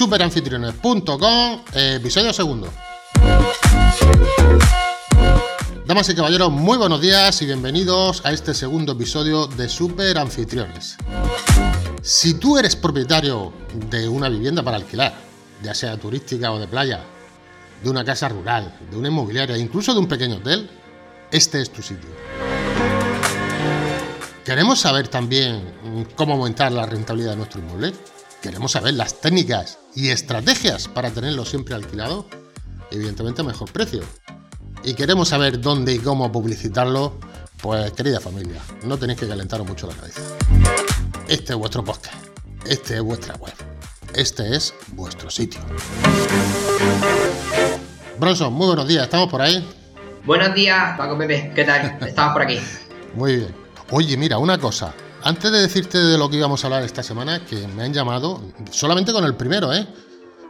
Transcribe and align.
superanfitriones.com, 0.00 1.60
episodio 1.74 2.32
segundo. 2.32 2.72
Damas 5.84 6.08
y 6.08 6.14
caballeros, 6.14 6.50
muy 6.50 6.78
buenos 6.78 7.02
días 7.02 7.42
y 7.42 7.44
bienvenidos 7.44 8.24
a 8.24 8.32
este 8.32 8.54
segundo 8.54 8.92
episodio 8.92 9.46
de 9.46 9.68
Super 9.68 10.16
Anfitriones. 10.16 10.96
Si 12.00 12.32
tú 12.32 12.56
eres 12.56 12.76
propietario 12.76 13.52
de 13.90 14.08
una 14.08 14.30
vivienda 14.30 14.62
para 14.62 14.78
alquilar, 14.78 15.12
ya 15.62 15.74
sea 15.74 15.98
turística 15.98 16.50
o 16.50 16.58
de 16.58 16.66
playa, 16.66 17.04
de 17.84 17.90
una 17.90 18.02
casa 18.02 18.30
rural, 18.30 18.74
de 18.90 18.96
una 18.96 19.08
inmobiliaria, 19.08 19.58
incluso 19.58 19.92
de 19.92 20.00
un 20.00 20.08
pequeño 20.08 20.36
hotel, 20.36 20.70
este 21.30 21.60
es 21.60 21.70
tu 21.70 21.82
sitio. 21.82 22.08
¿Queremos 24.46 24.80
saber 24.80 25.08
también 25.08 26.06
cómo 26.16 26.32
aumentar 26.32 26.72
la 26.72 26.86
rentabilidad 26.86 27.32
de 27.32 27.36
nuestro 27.36 27.60
inmueble? 27.60 27.92
¿Queremos 28.42 28.72
saber 28.72 28.94
las 28.94 29.20
técnicas 29.20 29.78
y 29.94 30.08
estrategias 30.08 30.88
para 30.88 31.10
tenerlo 31.10 31.44
siempre 31.44 31.74
alquilado? 31.74 32.26
Evidentemente 32.90 33.42
a 33.42 33.44
mejor 33.44 33.70
precio. 33.70 34.02
¿Y 34.82 34.94
queremos 34.94 35.28
saber 35.28 35.60
dónde 35.60 35.92
y 35.92 35.98
cómo 35.98 36.32
publicitarlo? 36.32 37.18
Pues 37.60 37.92
querida 37.92 38.18
familia, 38.18 38.62
no 38.84 38.96
tenéis 38.96 39.20
que 39.20 39.28
calentaros 39.28 39.66
mucho 39.66 39.86
la 39.86 39.94
cabeza. 39.94 40.22
Este 41.28 41.52
es 41.52 41.58
vuestro 41.58 41.84
podcast, 41.84 42.16
este 42.64 42.96
es 42.96 43.02
vuestra 43.02 43.36
web, 43.36 43.52
este 44.14 44.56
es 44.56 44.72
vuestro 44.92 45.28
sitio. 45.30 45.60
Bronson, 48.18 48.54
muy 48.54 48.68
buenos 48.68 48.88
días, 48.88 49.04
¿estamos 49.04 49.28
por 49.28 49.42
ahí? 49.42 49.68
Buenos 50.24 50.54
días, 50.54 50.96
Paco 50.96 51.18
Pepe, 51.18 51.52
¿qué 51.54 51.64
tal? 51.64 51.98
Estamos 52.06 52.32
por 52.32 52.42
aquí. 52.42 52.58
Muy 53.14 53.36
bien. 53.36 53.54
Oye, 53.90 54.16
mira, 54.16 54.38
una 54.38 54.56
cosa. 54.56 54.94
Antes 55.22 55.52
de 55.52 55.60
decirte 55.60 55.98
de 55.98 56.16
lo 56.16 56.30
que 56.30 56.36
íbamos 56.36 56.64
a 56.64 56.66
hablar 56.66 56.82
esta 56.82 57.02
semana, 57.02 57.44
que 57.44 57.66
me 57.68 57.82
han 57.82 57.92
llamado, 57.92 58.42
solamente 58.70 59.12
con 59.12 59.24
el 59.24 59.34
primero, 59.34 59.72
¿eh? 59.72 59.86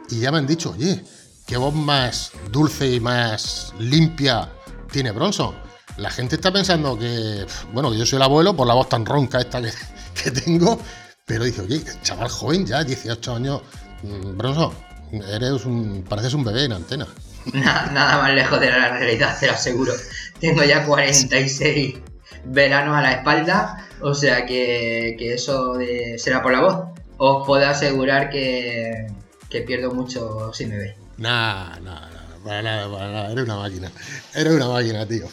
Y 0.09 0.19
ya 0.19 0.31
me 0.31 0.37
han 0.37 0.47
dicho, 0.47 0.71
oye, 0.71 1.03
qué 1.45 1.57
voz 1.57 1.73
más 1.73 2.31
dulce 2.51 2.89
y 2.89 2.99
más 2.99 3.73
limpia 3.79 4.49
tiene 4.91 5.11
Bronson. 5.11 5.55
La 5.97 6.09
gente 6.09 6.35
está 6.35 6.51
pensando 6.53 6.97
que, 6.97 7.45
bueno, 7.73 7.93
yo 7.93 8.05
soy 8.05 8.17
el 8.17 8.23
abuelo 8.23 8.55
por 8.55 8.65
la 8.65 8.73
voz 8.73 8.87
tan 8.87 9.05
ronca 9.05 9.39
esta 9.39 9.61
que, 9.61 10.31
tengo, 10.45 10.79
pero 11.25 11.43
dice, 11.43 11.61
oye, 11.61 11.83
chaval 12.01 12.29
joven 12.29 12.65
ya, 12.65 12.83
18 12.83 13.35
años, 13.35 13.61
mm, 14.03 14.37
Bronson, 14.37 14.71
eres 15.11 15.65
un, 15.65 16.05
pareces 16.07 16.33
un 16.33 16.45
bebé 16.45 16.65
en 16.65 16.73
antena. 16.73 17.07
Nada 17.53 18.21
más 18.21 18.33
lejos 18.33 18.59
de 18.59 18.69
la 18.69 18.97
realidad, 18.97 19.37
te 19.37 19.47
lo 19.47 19.53
aseguro. 19.53 19.93
Tengo 20.39 20.63
ya 20.63 20.85
46 20.85 22.10
veranos 22.45 22.97
a 22.97 23.01
la 23.01 23.11
espalda, 23.13 23.87
o 24.01 24.13
sea 24.13 24.45
que, 24.45 25.15
que 25.17 25.33
eso 25.33 25.75
será 26.17 26.41
por 26.41 26.51
la 26.51 26.61
voz. 26.61 26.75
Os 27.17 27.45
puedo 27.45 27.65
asegurar 27.67 28.29
que, 28.29 29.07
que 29.49 29.61
pierdo 29.61 29.91
mucho 29.91 30.51
si 30.53 30.65
me 30.65 30.77
veis. 30.77 30.95
Nah, 31.17 31.79
nah, 31.79 32.09
nada, 32.43 32.61
nada, 32.61 33.31
eres 33.31 33.43
una 33.43 33.57
máquina, 33.57 33.91
eres 34.33 34.53
una 34.53 34.67
máquina, 34.67 35.05
tío. 35.05 35.27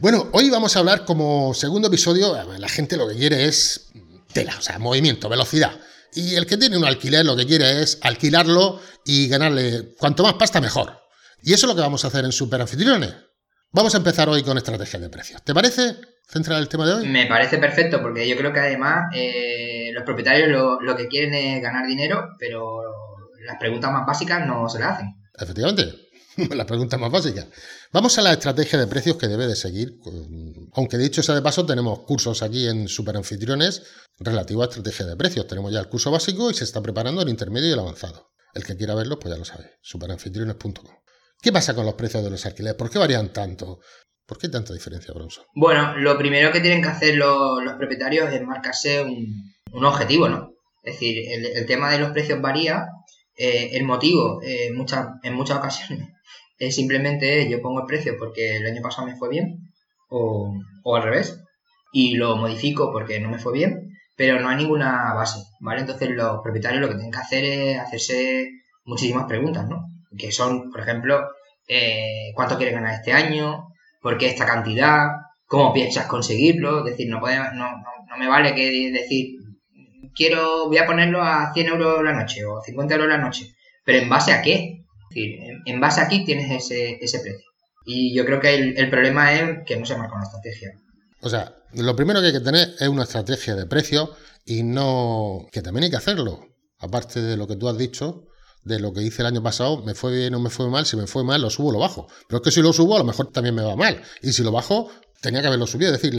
Bueno, 0.00 0.28
hoy 0.32 0.50
vamos 0.50 0.76
a 0.76 0.80
hablar 0.80 1.04
como 1.04 1.54
segundo 1.54 1.88
episodio, 1.88 2.36
la 2.58 2.68
gente 2.68 2.96
lo 2.96 3.08
que 3.08 3.14
quiere 3.14 3.46
es 3.46 3.92
tela, 4.32 4.54
o 4.58 4.62
sea, 4.62 4.78
movimiento, 4.78 5.28
velocidad. 5.28 5.72
Y 6.12 6.34
el 6.34 6.46
que 6.46 6.56
tiene 6.56 6.76
un 6.76 6.84
alquiler 6.84 7.24
lo 7.24 7.36
que 7.36 7.46
quiere 7.46 7.82
es 7.82 7.98
alquilarlo 8.02 8.80
y 9.04 9.28
ganarle 9.28 9.94
cuanto 9.98 10.22
más 10.22 10.34
pasta 10.34 10.60
mejor. 10.60 11.00
Y 11.42 11.52
eso 11.52 11.66
es 11.66 11.68
lo 11.68 11.74
que 11.74 11.80
vamos 11.80 12.04
a 12.04 12.08
hacer 12.08 12.24
en 12.24 12.32
Super 12.32 12.60
Anfitriones. 12.60 13.14
Vamos 13.72 13.94
a 13.94 13.98
empezar 13.98 14.28
hoy 14.28 14.42
con 14.42 14.56
estrategias 14.56 15.02
de 15.02 15.08
precios. 15.08 15.42
¿Te 15.42 15.54
parece 15.54 15.96
centrar 16.26 16.60
el 16.60 16.68
tema 16.68 16.86
de 16.86 16.94
hoy? 16.94 17.08
Me 17.08 17.26
parece 17.26 17.58
perfecto 17.58 18.00
porque 18.02 18.28
yo 18.28 18.36
creo 18.36 18.52
que 18.52 18.60
además 18.60 19.06
eh, 19.14 19.90
los 19.92 20.04
propietarios 20.04 20.48
lo, 20.48 20.80
lo 20.80 20.96
que 20.96 21.08
quieren 21.08 21.34
es 21.34 21.62
ganar 21.62 21.86
dinero, 21.86 22.30
pero 22.38 22.82
las 23.44 23.58
preguntas 23.58 23.92
más 23.92 24.06
básicas 24.06 24.46
no 24.46 24.68
se 24.68 24.78
las 24.78 24.94
hacen. 24.94 25.14
Efectivamente, 25.38 25.94
la 26.54 26.66
pregunta 26.66 26.98
más 26.98 27.10
básica. 27.10 27.46
Vamos 27.92 28.18
a 28.18 28.22
la 28.22 28.32
estrategia 28.32 28.78
de 28.78 28.86
precios 28.86 29.16
que 29.16 29.28
debe 29.28 29.46
de 29.46 29.56
seguir. 29.56 29.98
Aunque 30.72 30.98
dicho 30.98 31.22
sea 31.22 31.34
de 31.34 31.42
paso, 31.42 31.64
tenemos 31.66 32.00
cursos 32.00 32.42
aquí 32.42 32.66
en 32.66 32.88
Super 32.88 33.16
Anfitriones 33.16 33.82
relativos 34.18 34.66
a 34.66 34.70
estrategia 34.70 35.06
de 35.06 35.16
precios. 35.16 35.46
Tenemos 35.46 35.72
ya 35.72 35.80
el 35.80 35.88
curso 35.88 36.10
básico 36.10 36.50
y 36.50 36.54
se 36.54 36.64
está 36.64 36.82
preparando 36.82 37.22
el 37.22 37.28
intermedio 37.28 37.68
y 37.68 37.72
el 37.72 37.78
avanzado. 37.78 38.30
El 38.54 38.64
que 38.64 38.76
quiera 38.76 38.94
verlo, 38.94 39.18
pues 39.18 39.32
ya 39.32 39.38
lo 39.38 39.44
sabe, 39.44 39.72
superanfitriones.com. 39.82 40.94
¿Qué 41.42 41.52
pasa 41.52 41.74
con 41.74 41.84
los 41.84 41.94
precios 41.94 42.24
de 42.24 42.30
los 42.30 42.46
alquileres? 42.46 42.76
¿Por 42.76 42.88
qué 42.88 42.98
varían 42.98 43.32
tanto? 43.32 43.80
¿Por 44.26 44.38
qué 44.38 44.48
tanta 44.48 44.72
diferencia, 44.72 45.12
Bronson? 45.14 45.44
Bueno, 45.54 45.96
lo 45.98 46.16
primero 46.16 46.50
que 46.52 46.60
tienen 46.60 46.82
que 46.82 46.88
hacer 46.88 47.16
los, 47.16 47.62
los 47.62 47.74
propietarios 47.74 48.32
es 48.32 48.42
marcarse 48.42 49.02
un, 49.02 49.52
un 49.72 49.84
objetivo, 49.84 50.28
¿no? 50.28 50.52
Es 50.82 50.94
decir, 50.94 51.18
el, 51.30 51.44
el 51.46 51.66
tema 51.66 51.90
de 51.90 51.98
los 51.98 52.10
precios 52.12 52.40
varía. 52.40 52.86
eh, 53.36 53.70
el 53.72 53.84
motivo, 53.84 54.40
eh, 54.42 54.70
muchas, 54.74 55.06
en 55.22 55.34
muchas 55.34 55.58
ocasiones, 55.62 56.08
es 56.58 56.74
simplemente 56.74 57.48
yo 57.50 57.60
pongo 57.60 57.80
el 57.80 57.86
precio 57.86 58.14
porque 58.18 58.56
el 58.56 58.66
año 58.66 58.80
pasado 58.82 59.06
me 59.08 59.16
fue 59.16 59.28
bien, 59.28 59.72
o, 60.08 60.52
o 60.84 60.96
al 60.96 61.02
revés, 61.02 61.40
y 61.92 62.14
lo 62.16 62.36
modifico 62.36 62.92
porque 62.92 63.20
no 63.20 63.28
me 63.30 63.38
fue 63.38 63.52
bien, 63.52 63.90
pero 64.16 64.40
no 64.40 64.48
hay 64.48 64.56
ninguna 64.56 65.12
base, 65.14 65.40
¿vale? 65.60 65.80
Entonces 65.80 66.10
los 66.10 66.40
propietarios 66.42 66.80
lo 66.80 66.88
que 66.88 66.94
tienen 66.94 67.10
que 67.12 67.18
hacer 67.18 67.44
es 67.44 67.78
hacerse 67.78 68.48
muchísimas 68.84 69.26
preguntas, 69.26 69.68
¿no? 69.68 69.84
Que 70.16 70.30
son, 70.32 70.70
por 70.70 70.80
ejemplo, 70.80 71.28
eh, 71.68 72.30
¿cuánto 72.34 72.56
quieres 72.56 72.74
ganar 72.74 72.94
este 72.94 73.12
año? 73.12 73.68
¿Por 74.04 74.18
qué 74.18 74.26
esta 74.26 74.44
cantidad? 74.44 75.12
¿Cómo 75.46 75.72
piensas 75.72 76.04
conseguirlo? 76.04 76.80
Es 76.80 76.92
decir, 76.92 77.08
no, 77.08 77.20
puede, 77.20 77.38
no, 77.38 77.54
no, 77.54 77.90
no 78.06 78.16
me 78.18 78.28
vale 78.28 78.54
que 78.54 78.92
decir, 78.92 79.38
quiero, 80.14 80.66
voy 80.66 80.76
a 80.76 80.84
ponerlo 80.84 81.22
a 81.22 81.54
100 81.54 81.68
euros 81.68 82.04
la 82.04 82.12
noche 82.12 82.44
o 82.44 82.60
50 82.60 82.94
euros 82.96 83.08
la 83.08 83.16
noche. 83.16 83.54
Pero 83.82 84.00
¿en 84.00 84.10
base 84.10 84.34
a 84.34 84.42
qué? 84.42 84.84
Decir, 85.08 85.38
en, 85.64 85.80
base 85.80 86.02
a 86.02 86.08
qué 86.08 86.20
tienes 86.20 86.50
ese, 86.50 86.98
ese 87.00 87.20
precio. 87.20 87.48
Y 87.86 88.14
yo 88.14 88.26
creo 88.26 88.40
que 88.40 88.54
el, 88.54 88.76
el 88.76 88.90
problema 88.90 89.32
es 89.32 89.60
que 89.64 89.76
no 89.78 89.86
se 89.86 89.96
marca 89.96 90.16
una 90.16 90.24
estrategia. 90.24 90.72
O 91.22 91.30
sea, 91.30 91.54
lo 91.72 91.96
primero 91.96 92.20
que 92.20 92.26
hay 92.26 92.32
que 92.34 92.40
tener 92.40 92.74
es 92.78 92.88
una 92.88 93.04
estrategia 93.04 93.54
de 93.54 93.64
precios 93.64 94.10
y 94.44 94.64
no. 94.64 95.46
que 95.50 95.62
también 95.62 95.84
hay 95.84 95.90
que 95.90 95.96
hacerlo. 95.96 96.40
Aparte 96.78 97.22
de 97.22 97.38
lo 97.38 97.46
que 97.46 97.56
tú 97.56 97.70
has 97.70 97.78
dicho, 97.78 98.26
de 98.64 98.78
lo 98.80 98.92
que 98.92 99.02
hice 99.02 99.22
el 99.22 99.26
año 99.26 99.42
pasado, 99.42 99.82
me 99.84 99.94
fue 99.94 100.12
bien 100.14 100.34
o 100.34 100.40
me 100.40 100.50
fue 100.50 100.68
mal, 100.68 100.86
si 100.86 100.96
me 100.96 101.06
fue 101.06 101.22
mal, 101.24 101.40
lo 101.42 101.50
subo 101.50 101.68
o 101.68 101.72
lo 101.72 101.78
bajo. 101.78 102.06
Pero 102.28 102.38
es 102.38 102.44
que 102.44 102.50
si 102.50 102.62
lo 102.62 102.72
subo, 102.72 102.96
a 102.96 102.98
lo 102.98 103.04
mejor 103.04 103.30
también 103.30 103.54
me 103.54 103.62
va 103.62 103.76
mal. 103.76 104.00
Y 104.22 104.32
si 104.32 104.42
lo 104.42 104.50
bajo, 104.52 104.90
tenía 105.20 105.40
que 105.40 105.48
haberlo 105.48 105.66
subido. 105.66 105.94
Es 105.94 106.00
decir, 106.00 106.18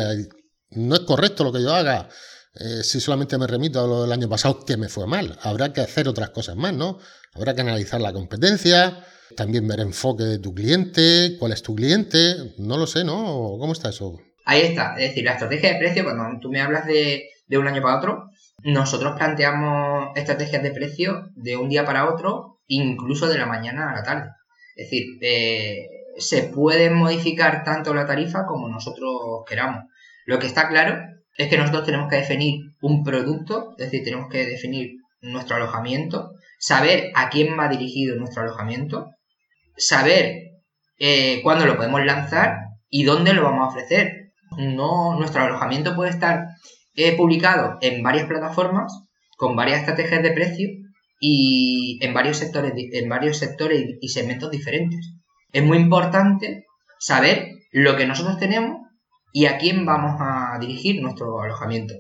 no 0.72 0.96
es 0.96 1.02
correcto 1.02 1.44
lo 1.44 1.52
que 1.52 1.62
yo 1.62 1.74
haga. 1.74 2.10
eh, 2.58 2.84
si 2.84 3.00
solamente 3.02 3.38
me 3.38 3.48
remito 3.48 3.84
a 3.84 3.88
lo 3.88 4.04
del 4.04 4.12
año 4.12 4.30
pasado, 4.30 4.64
que 4.64 4.78
me 4.78 4.88
fue 4.88 5.08
mal. 5.08 5.38
Habrá 5.42 5.74
que 5.74 5.82
hacer 5.82 6.08
otras 6.08 6.30
cosas 6.30 6.56
más, 6.56 6.74
¿no? 6.74 7.00
Habrá 7.34 7.54
que 7.54 7.62
analizar 7.62 8.00
la 8.00 8.14
competencia, 8.14 9.04
también 9.36 9.68
ver 9.68 9.82
enfoque 9.82 10.24
de 10.24 10.40
tu 10.40 10.54
cliente, 10.54 11.36
cuál 11.38 11.52
es 11.52 11.62
tu 11.62 11.76
cliente, 11.76 12.54
no 12.58 12.78
lo 12.78 12.88
sé, 12.88 13.04
¿no? 13.04 13.58
¿Cómo 13.60 13.74
está 13.74 13.90
eso? 13.90 14.18
Ahí 14.46 14.62
está, 14.62 14.94
es 14.98 15.10
decir, 15.10 15.26
la 15.26 15.34
estrategia 15.34 15.74
de 15.74 15.80
precio, 15.80 16.04
cuando 16.04 16.40
tú 16.40 16.50
me 16.50 16.62
hablas 16.62 16.86
de, 16.86 17.24
de 17.48 17.58
un 17.58 17.68
año 17.68 17.82
para 17.82 17.98
otro, 17.98 18.30
nosotros 18.66 19.16
planteamos 19.16 20.10
estrategias 20.16 20.64
de 20.64 20.72
precio 20.72 21.30
de 21.36 21.56
un 21.56 21.70
día 21.70 21.86
para 21.86 22.10
otro, 22.10 22.62
incluso 22.66 23.28
de 23.28 23.38
la 23.38 23.46
mañana 23.46 23.92
a 23.92 23.96
la 23.96 24.02
tarde. 24.02 24.30
Es 24.76 24.90
decir, 24.90 25.04
eh, 25.22 25.88
se 26.18 26.44
puede 26.44 26.90
modificar 26.90 27.64
tanto 27.64 27.94
la 27.94 28.08
tarifa 28.08 28.48
como 28.48 28.68
nosotros 28.68 29.44
queramos. 29.48 29.84
Lo 30.26 30.40
que 30.40 30.48
está 30.48 30.68
claro 30.68 30.98
es 31.38 31.48
que 31.48 31.60
nosotros 31.60 31.86
tenemos 31.86 32.10
que 32.10 32.16
definir 32.16 32.72
un 32.82 33.04
producto, 33.04 33.76
es 33.78 33.92
decir, 33.92 34.04
tenemos 34.04 34.30
que 34.32 34.48
definir 34.48 34.96
nuestro 35.22 35.58
alojamiento, 35.58 36.32
saber 36.58 37.12
a 37.14 37.30
quién 37.30 37.60
va 37.60 37.68
dirigido 37.68 38.16
nuestro 38.16 38.42
alojamiento, 38.42 39.12
saber 39.78 40.38
eh, 40.98 41.40
cuándo 41.44 41.68
lo 41.68 41.78
podemos 41.78 42.04
lanzar 42.04 42.58
y 42.90 43.04
dónde 43.04 43.34
lo 43.34 43.44
vamos 43.44 43.66
a 43.68 43.70
ofrecer. 43.70 44.32
No, 44.58 45.20
nuestro 45.20 45.44
alojamiento 45.44 45.96
puede 45.96 46.10
estar 46.10 46.48
eh, 46.96 47.16
publicado 47.16 47.78
en 47.82 48.02
varias 48.04 48.28
plataformas 48.28 48.94
con 49.38 49.56
varias 49.56 49.80
estrategias 49.80 50.24
de 50.24 50.32
precio 50.32 50.70
y 51.20 52.00
en 52.02 52.14
varios 52.14 52.38
sectores, 52.38 52.74
en 52.76 53.10
varios 53.10 53.38
sectores 53.38 53.98
y 54.02 54.10
segmentos 54.10 54.52
diferentes. 54.52 55.14
Es 55.52 55.64
muy 55.64 55.78
importante 55.78 56.66
saber 57.00 57.50
lo 57.72 57.96
que 57.96 58.08
nosotros 58.08 58.38
tenemos 58.38 58.80
y 59.34 59.46
a 59.46 59.58
quién 59.58 59.86
vamos 59.86 60.16
a 60.20 60.58
dirigir 60.60 61.02
nuestro 61.02 61.42
alojamiento. 61.42 61.94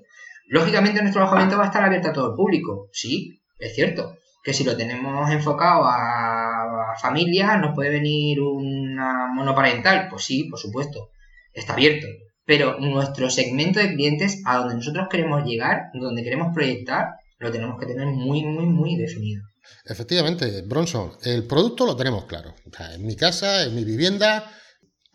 Lógicamente 0.47 1.01
nuestro 1.01 1.21
alojamiento 1.21 1.57
va 1.57 1.63
a 1.63 1.67
estar 1.67 1.83
abierto 1.83 2.09
a 2.09 2.13
todo 2.13 2.29
el 2.29 2.35
público, 2.35 2.89
sí, 2.93 3.41
es 3.59 3.75
cierto. 3.75 4.17
Que 4.43 4.53
si 4.53 4.63
lo 4.63 4.77
tenemos 4.77 5.29
enfocado 5.31 5.85
a, 5.85 6.91
a 6.91 6.95
familias, 7.01 7.59
nos 7.59 7.73
puede 7.73 7.89
venir 7.89 8.39
una 8.41 9.27
monoparental, 9.33 10.07
pues 10.09 10.23
sí, 10.23 10.43
por 10.45 10.59
supuesto, 10.59 11.09
está 11.51 11.73
abierto. 11.73 12.07
Pero 12.45 12.79
nuestro 12.79 13.29
segmento 13.29 13.79
de 13.79 13.93
clientes 13.95 14.41
a 14.45 14.57
donde 14.57 14.75
nosotros 14.75 15.07
queremos 15.09 15.43
llegar, 15.45 15.89
donde 15.93 16.23
queremos 16.23 16.53
proyectar, 16.53 17.07
lo 17.39 17.51
tenemos 17.51 17.79
que 17.79 17.87
tener 17.87 18.07
muy, 18.07 18.43
muy, 18.43 18.65
muy 18.65 18.95
definido. 18.95 19.43
Efectivamente, 19.85 20.61
Bronson, 20.61 21.17
el 21.23 21.45
producto 21.45 21.85
lo 21.85 21.95
tenemos 21.95 22.25
claro. 22.25 22.53
O 22.65 22.83
en 22.93 23.05
mi 23.05 23.15
casa, 23.15 23.63
en 23.63 23.73
mi 23.73 23.83
vivienda, 23.83 24.51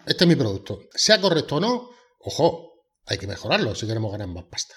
este 0.06 0.24
es 0.24 0.28
mi 0.28 0.34
producto. 0.34 0.80
Sea 0.92 1.20
correcto 1.20 1.56
o 1.56 1.60
no, 1.60 1.90
ojo, 2.18 2.72
hay 3.06 3.16
que 3.16 3.28
mejorarlo 3.28 3.74
si 3.74 3.86
queremos 3.86 4.10
ganar 4.10 4.28
más 4.28 4.44
pasta. 4.50 4.74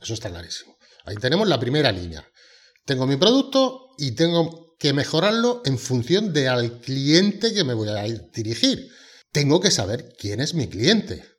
Eso 0.00 0.14
está 0.14 0.28
clarísimo. 0.28 0.76
Ahí 1.04 1.16
tenemos 1.16 1.48
la 1.48 1.60
primera 1.60 1.92
línea. 1.92 2.26
Tengo 2.84 3.06
mi 3.06 3.16
producto 3.16 3.90
y 3.96 4.12
tengo 4.16 4.74
que 4.78 4.92
mejorarlo 4.92 5.62
en 5.64 5.78
función 5.78 6.32
de 6.32 6.48
al 6.48 6.80
cliente 6.80 7.54
que 7.54 7.62
me 7.62 7.74
voy 7.74 7.88
a 7.88 8.02
dirigir. 8.34 8.88
Tengo 9.30 9.60
que 9.60 9.70
saber 9.70 10.14
quién 10.18 10.40
es 10.40 10.54
mi 10.54 10.68
cliente 10.68 11.31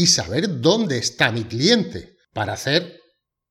y 0.00 0.06
saber 0.06 0.62
dónde 0.62 0.96
está 0.96 1.30
mi 1.30 1.44
cliente 1.44 2.16
para 2.32 2.54
hacer 2.54 2.98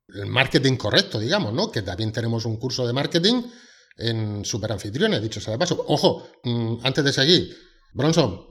el 0.07 0.25
marketing 0.25 0.77
correcto, 0.77 1.19
digamos, 1.19 1.53
¿no? 1.53 1.71
Que 1.71 1.83
también 1.83 2.11
tenemos 2.11 2.43
un 2.45 2.57
curso 2.57 2.87
de 2.87 2.93
marketing 2.93 3.43
en 3.95 4.43
Superanfitriones, 4.43 5.21
dicho 5.21 5.39
sea 5.39 5.53
de 5.53 5.59
paso. 5.59 5.85
Ojo, 5.87 6.27
mm, 6.43 6.77
antes 6.83 7.03
de 7.03 7.13
seguir, 7.13 7.55
Bronson, 7.93 8.47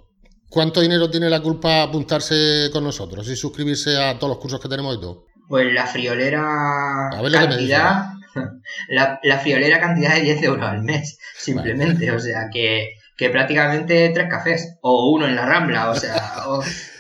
¿cuánto 0.49 0.81
dinero 0.81 1.11
tiene 1.11 1.29
la 1.29 1.43
culpa 1.43 1.83
apuntarse 1.83 2.71
con 2.73 2.85
nosotros 2.85 3.29
y 3.29 3.35
suscribirse 3.35 3.97
a 3.97 4.17
todos 4.17 4.35
los 4.35 4.39
cursos 4.39 4.61
que 4.61 4.69
tenemos 4.69 4.97
y 4.97 5.01
todo? 5.01 5.25
Pues 5.49 5.73
la 5.73 5.89
friolera 5.89 7.11
cantidad, 7.33 8.13
la, 9.25 9.39
friolera 9.41 9.81
cantidad 9.81 10.15
de 10.15 10.21
10 10.21 10.43
euros 10.45 10.71
al 10.71 10.85
mes, 10.85 11.19
simplemente. 11.37 12.13
O 12.13 12.21
sea, 12.21 12.49
que, 12.53 12.91
prácticamente 13.33 14.13
tres 14.15 14.29
cafés 14.31 14.79
o 14.83 15.11
uno 15.11 15.27
en 15.27 15.35
la 15.35 15.47
rambla, 15.47 15.91
o 15.91 15.97
sea... 15.97 16.45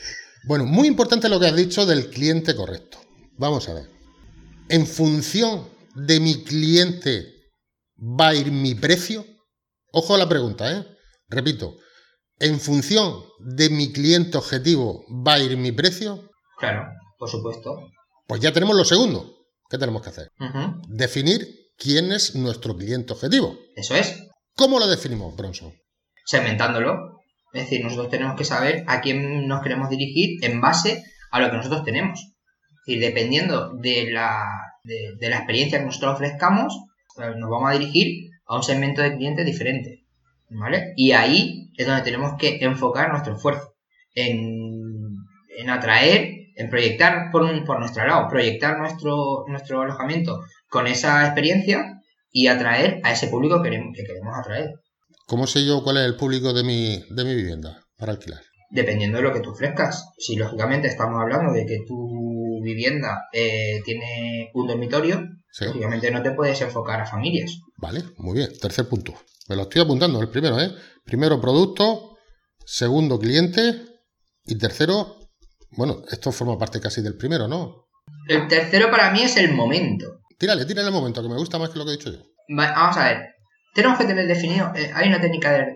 Bueno, 0.48 0.64
muy 0.64 0.88
importante 0.88 1.28
lo 1.28 1.38
que 1.38 1.46
has 1.46 1.54
dicho 1.54 1.84
del 1.84 2.08
cliente 2.08 2.56
correcto. 2.56 2.96
Vamos 3.36 3.68
a 3.68 3.74
ver. 3.74 3.90
En 4.70 4.86
función 4.86 5.68
de 5.94 6.20
mi 6.20 6.42
cliente 6.42 7.50
va 7.98 8.28
a 8.28 8.34
ir 8.34 8.50
mi 8.50 8.74
precio? 8.74 9.26
Ojo 9.92 10.14
a 10.14 10.18
la 10.18 10.26
pregunta, 10.26 10.72
¿eh? 10.72 10.86
Repito, 11.28 11.76
¿en 12.38 12.60
función 12.60 13.24
de 13.40 13.68
mi 13.68 13.92
cliente 13.92 14.38
objetivo 14.38 15.04
va 15.10 15.34
a 15.34 15.38
ir 15.38 15.58
mi 15.58 15.70
precio? 15.70 16.30
Claro, 16.58 16.86
por 17.18 17.28
supuesto. 17.28 17.76
Pues 18.26 18.40
ya 18.40 18.50
tenemos 18.50 18.74
lo 18.74 18.86
segundo. 18.86 19.30
¿Qué 19.68 19.76
tenemos 19.76 20.00
que 20.00 20.08
hacer? 20.08 20.30
Definir 20.88 21.46
quién 21.76 22.10
es 22.10 22.34
nuestro 22.34 22.74
cliente 22.74 23.12
objetivo. 23.12 23.58
Eso 23.76 23.96
es. 23.96 24.16
¿Cómo 24.56 24.78
lo 24.78 24.86
definimos, 24.86 25.36
Bronson? 25.36 25.74
Segmentándolo. 26.24 27.17
Es 27.52 27.62
decir, 27.62 27.82
nosotros 27.82 28.10
tenemos 28.10 28.36
que 28.36 28.44
saber 28.44 28.84
a 28.86 29.00
quién 29.00 29.46
nos 29.46 29.62
queremos 29.62 29.88
dirigir 29.90 30.44
en 30.44 30.60
base 30.60 31.02
a 31.30 31.40
lo 31.40 31.50
que 31.50 31.56
nosotros 31.56 31.84
tenemos. 31.84 32.32
Y 32.86 32.98
dependiendo 32.98 33.74
de 33.74 34.10
la, 34.10 34.44
de 34.84 35.28
la 35.28 35.36
experiencia 35.36 35.78
que 35.78 35.84
nosotros 35.86 36.14
ofrezcamos, 36.14 36.78
nos 37.16 37.50
vamos 37.50 37.70
a 37.70 37.78
dirigir 37.78 38.30
a 38.46 38.56
un 38.56 38.62
segmento 38.62 39.02
de 39.02 39.16
clientes 39.16 39.44
diferente. 39.44 40.04
¿Vale? 40.50 40.94
Y 40.96 41.12
ahí 41.12 41.70
es 41.76 41.86
donde 41.86 42.02
tenemos 42.02 42.34
que 42.38 42.58
enfocar 42.60 43.10
nuestro 43.10 43.36
esfuerzo. 43.36 43.74
En, 44.14 45.68
atraer, 45.68 46.46
en 46.56 46.70
proyectar 46.70 47.30
por, 47.30 47.64
por 47.64 47.78
nuestro 47.78 48.06
lado, 48.06 48.28
proyectar 48.28 48.78
nuestro, 48.78 49.44
nuestro 49.48 49.82
alojamiento 49.82 50.40
con 50.68 50.86
esa 50.86 51.24
experiencia 51.24 52.00
y 52.30 52.46
atraer 52.46 53.00
a 53.04 53.12
ese 53.12 53.28
público 53.28 53.62
que 53.62 53.70
queremos, 53.70 53.94
que 53.94 54.04
queremos 54.04 54.34
atraer. 54.38 54.70
¿Cómo 55.28 55.46
sé 55.46 55.64
yo 55.64 55.84
cuál 55.84 55.98
es 55.98 56.06
el 56.06 56.16
público 56.16 56.52
de 56.52 56.64
mi, 56.64 57.04
de 57.10 57.24
mi 57.24 57.34
vivienda 57.34 57.84
para 57.96 58.12
alquilar? 58.12 58.40
Dependiendo 58.70 59.18
de 59.18 59.24
lo 59.24 59.32
que 59.32 59.40
tú 59.40 59.50
ofrezcas. 59.50 60.06
Si 60.18 60.34
lógicamente 60.36 60.88
estamos 60.88 61.20
hablando 61.20 61.52
de 61.52 61.64
que 61.66 61.84
tu 61.86 62.60
vivienda 62.62 63.28
eh, 63.32 63.80
tiene 63.84 64.50
un 64.54 64.66
dormitorio, 64.66 65.22
Obviamente 65.66 66.10
no 66.10 66.22
te 66.22 66.32
puedes 66.32 66.60
enfocar 66.60 67.00
a 67.00 67.06
familias. 67.06 67.58
Vale, 67.76 68.04
muy 68.18 68.36
bien. 68.36 68.50
Tercer 68.60 68.88
punto. 68.88 69.14
Me 69.48 69.56
lo 69.56 69.62
estoy 69.62 69.82
apuntando, 69.82 70.20
el 70.20 70.28
primero, 70.28 70.60
¿eh? 70.60 70.70
Primero 71.04 71.40
producto, 71.40 72.16
segundo 72.64 73.18
cliente 73.18 73.82
y 74.44 74.56
tercero, 74.56 75.16
bueno, 75.70 76.02
esto 76.10 76.30
forma 76.32 76.58
parte 76.58 76.80
casi 76.80 77.02
del 77.02 77.16
primero, 77.16 77.48
¿no? 77.48 77.86
El 78.28 78.46
tercero 78.46 78.90
para 78.90 79.10
mí 79.10 79.22
es 79.22 79.36
el 79.36 79.52
momento. 79.52 80.20
Tírale, 80.38 80.64
tírale 80.64 80.88
el 80.88 80.94
momento, 80.94 81.22
que 81.22 81.28
me 81.28 81.36
gusta 81.36 81.58
más 81.58 81.70
que 81.70 81.78
lo 81.78 81.84
que 81.84 81.92
he 81.92 81.96
dicho 81.96 82.12
yo. 82.12 82.22
vamos 82.48 82.96
a 82.96 83.04
ver. 83.04 83.37
Tenemos 83.78 83.96
que 83.96 84.06
tener 84.06 84.26
definido, 84.26 84.72
eh, 84.74 84.90
hay 84.92 85.06
una 85.06 85.20
técnica 85.20 85.68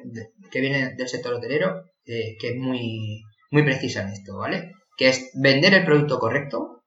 que 0.50 0.60
viene 0.60 0.96
del 0.96 1.08
sector 1.08 1.34
hotelero 1.34 1.84
eh, 2.04 2.34
que 2.40 2.49
es 2.49 2.56
muy, 2.56 3.22
muy 3.52 3.62
precisa 3.62 4.02
en 4.02 4.08
esto, 4.08 4.38
¿vale? 4.38 4.72
Que 4.96 5.08
es 5.08 5.31
vender 5.34 5.72
el 5.72 5.84
producto 5.84 6.19
correcto 6.19 6.82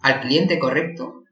al 0.00 0.22
cliente 0.22 0.58
correcto 0.58 1.24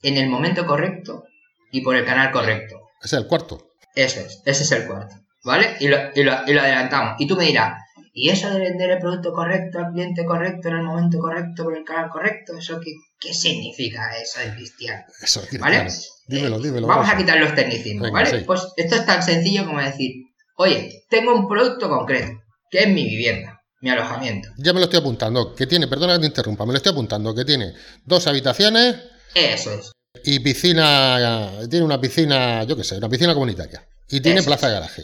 en 0.00 0.16
el 0.16 0.30
momento 0.30 0.64
correcto 0.64 1.24
y 1.72 1.82
por 1.82 1.94
el 1.94 2.06
canal 2.06 2.30
correcto. 2.30 2.80
Ese 3.02 3.16
es 3.16 3.22
el 3.22 3.28
cuarto. 3.28 3.68
Eso 3.94 4.20
es, 4.20 4.40
ese 4.46 4.62
es 4.62 4.72
el 4.72 4.86
cuarto. 4.86 5.14
¿Vale? 5.44 5.76
Y 5.80 5.88
lo, 5.88 5.98
y 6.14 6.22
lo, 6.22 6.32
adelantamos. 6.32 7.16
Y 7.18 7.26
tú 7.26 7.36
me 7.36 7.44
dirás, 7.44 7.82
¿y 8.14 8.30
eso 8.30 8.48
de 8.48 8.60
vender 8.60 8.92
el 8.92 8.98
producto 8.98 9.34
correcto 9.34 9.78
al 9.78 9.92
cliente 9.92 10.24
correcto 10.24 10.68
en 10.68 10.76
el 10.76 10.84
momento 10.84 11.18
correcto 11.18 11.64
por 11.64 11.76
el 11.76 11.84
canal 11.84 12.08
correcto? 12.08 12.56
¿Eso 12.56 12.80
qué, 12.80 12.92
qué 13.20 13.34
significa 13.34 14.16
eso 14.16 14.40
de 14.40 14.54
cristiano? 14.54 15.04
Eso, 15.20 15.42
¿Vale? 15.60 15.86
Dímelo, 16.32 16.58
dímelo. 16.60 16.86
Vamos 16.86 17.08
a 17.08 17.16
quitar 17.16 17.38
los 17.38 17.54
tecnicismos, 17.54 18.10
¿vale? 18.10 18.40
Pues 18.40 18.68
esto 18.76 18.96
es 18.96 19.06
tan 19.06 19.22
sencillo 19.22 19.66
como 19.66 19.80
decir, 19.80 20.12
oye, 20.56 21.04
tengo 21.08 21.34
un 21.34 21.48
producto 21.48 21.88
concreto, 21.88 22.40
que 22.70 22.80
es 22.80 22.88
mi 22.88 23.04
vivienda 23.04 23.62
mi 23.82 23.90
alojamiento. 23.90 24.48
Ya 24.58 24.72
me 24.72 24.78
lo 24.78 24.84
estoy 24.84 25.00
apuntando, 25.00 25.54
que 25.54 25.66
tiene, 25.66 25.88
perdona 25.88 26.14
que 26.14 26.20
te 26.20 26.26
interrumpa, 26.26 26.64
me 26.64 26.72
lo 26.72 26.76
estoy 26.76 26.92
apuntando, 26.92 27.34
que 27.34 27.44
tiene 27.44 27.74
dos 28.04 28.26
habitaciones, 28.28 28.96
eso 29.34 29.72
es. 29.72 29.92
Y 30.24 30.38
piscina, 30.40 31.50
tiene 31.68 31.84
una 31.84 32.00
piscina, 32.00 32.62
yo 32.64 32.76
qué 32.76 32.84
sé, 32.84 32.96
una 32.96 33.08
piscina 33.08 33.34
comunitaria. 33.34 33.86
Y 34.08 34.20
tiene 34.20 34.42
plaza 34.42 34.68
de 34.68 34.74
garaje. 34.74 35.02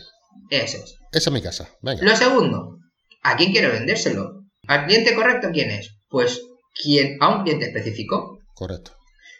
Eso 0.51 0.77
es. 0.77 0.95
Esa 1.11 1.31
es 1.31 1.33
mi 1.33 1.43
casa. 1.43 1.69
Venga. 1.83 2.05
Lo 2.05 2.15
segundo, 2.15 2.79
¿a 3.23 3.37
quién 3.37 3.51
quiere 3.51 3.69
vendérselo? 3.69 4.45
¿Al 4.69 4.87
cliente 4.87 5.15
correcto 5.15 5.49
quién 5.53 5.71
es? 5.71 5.91
Pues 6.09 6.41
quien, 6.81 7.17
a 7.21 7.37
un 7.37 7.43
cliente 7.43 7.67
específico. 7.67 8.39
Correcto. 8.55 8.93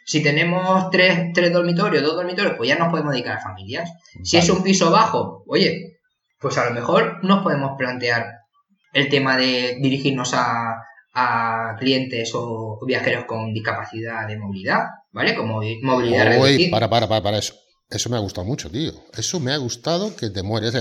Si 0.09 0.23
tenemos 0.23 0.89
tres, 0.89 1.31
tres 1.35 1.53
dormitorios, 1.53 2.01
dos 2.01 2.15
dormitorios, 2.15 2.55
pues 2.57 2.67
ya 2.67 2.75
nos 2.79 2.89
podemos 2.89 3.11
dedicar 3.11 3.37
a 3.37 3.41
familias. 3.41 3.91
Si 4.23 4.37
es 4.37 4.49
un 4.49 4.63
piso 4.63 4.89
bajo, 4.89 5.43
oye, 5.45 5.99
pues 6.39 6.57
a 6.57 6.65
lo 6.65 6.71
mejor 6.71 7.23
nos 7.23 7.43
podemos 7.43 7.73
plantear 7.77 8.25
el 8.91 9.07
tema 9.07 9.37
de 9.37 9.77
dirigirnos 9.79 10.33
a, 10.33 10.81
a 11.13 11.75
clientes 11.77 12.31
o 12.33 12.79
viajeros 12.87 13.25
con 13.25 13.53
discapacidad 13.53 14.27
de 14.27 14.39
movilidad, 14.39 14.85
¿vale? 15.11 15.35
Como 15.35 15.61
movilidad 15.83 16.25
reducida. 16.25 16.71
Para, 16.71 16.89
para, 16.89 17.07
para, 17.07 17.21
para 17.21 17.37
eso. 17.37 17.53
Eso 17.87 18.09
me 18.09 18.17
ha 18.17 18.21
gustado 18.21 18.47
mucho, 18.47 18.71
tío. 18.71 18.93
Eso 19.15 19.39
me 19.39 19.51
ha 19.51 19.57
gustado 19.57 20.15
que 20.15 20.31
te 20.31 20.41
mueres. 20.41 20.73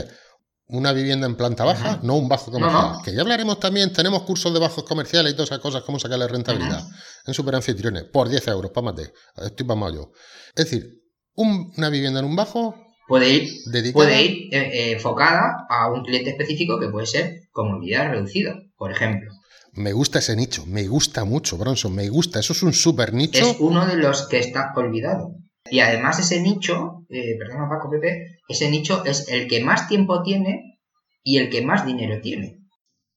Una 0.70 0.92
vivienda 0.92 1.26
en 1.26 1.34
planta 1.34 1.64
baja, 1.64 1.98
no 2.02 2.16
un 2.16 2.28
bajo 2.28 2.50
comercial. 2.50 2.98
Que 3.02 3.14
ya 3.14 3.22
hablaremos 3.22 3.58
también, 3.58 3.90
tenemos 3.92 4.22
cursos 4.22 4.52
de 4.52 4.60
bajos 4.60 4.84
comerciales 4.84 5.32
y 5.32 5.34
todas 5.34 5.50
esas 5.50 5.60
cosas, 5.60 5.82
cómo 5.82 5.98
sacarle 5.98 6.28
rentabilidad 6.28 6.86
en 7.26 7.34
superanfitriones, 7.34 8.04
por 8.04 8.28
10 8.28 8.48
euros, 8.48 8.70
para 8.70 8.86
mate. 8.86 9.12
Estoy 9.36 9.66
para 9.66 9.90
yo. 9.90 10.12
Es 10.54 10.66
decir, 10.66 10.98
una 11.34 11.88
vivienda 11.88 12.20
en 12.20 12.26
un 12.26 12.36
bajo 12.36 12.74
puede 13.06 13.30
ir, 13.30 13.92
puede 13.92 14.22
ir 14.22 14.54
eh, 14.54 14.58
eh, 14.58 14.92
enfocada 14.92 15.66
a 15.70 15.90
un 15.90 16.02
cliente 16.02 16.30
específico 16.30 16.78
que 16.78 16.88
puede 16.88 17.06
ser 17.06 17.40
con 17.50 17.72
movilidad 17.72 18.10
reducida, 18.10 18.54
por 18.76 18.92
ejemplo. 18.92 19.32
Me 19.72 19.92
gusta 19.92 20.18
ese 20.18 20.36
nicho, 20.36 20.66
me 20.66 20.86
gusta 20.86 21.24
mucho, 21.24 21.56
Bronson, 21.56 21.94
me 21.94 22.08
gusta. 22.08 22.40
Eso 22.40 22.52
es 22.52 22.62
un 22.62 22.72
super 22.72 23.14
nicho. 23.14 23.50
Es 23.50 23.56
uno 23.60 23.86
de 23.86 23.96
los 23.96 24.28
que 24.28 24.38
está 24.38 24.72
olvidado. 24.76 25.34
Y 25.70 25.80
además 25.80 26.18
ese 26.18 26.40
nicho, 26.40 27.06
eh, 27.08 27.36
perdona 27.38 27.68
Paco 27.68 27.90
Pepe, 27.90 28.38
ese 28.48 28.70
nicho 28.70 29.04
es 29.04 29.28
el 29.28 29.48
que 29.48 29.62
más 29.62 29.88
tiempo 29.88 30.22
tiene 30.22 30.80
y 31.22 31.38
el 31.38 31.50
que 31.50 31.62
más 31.62 31.84
dinero 31.86 32.20
tiene. 32.20 32.58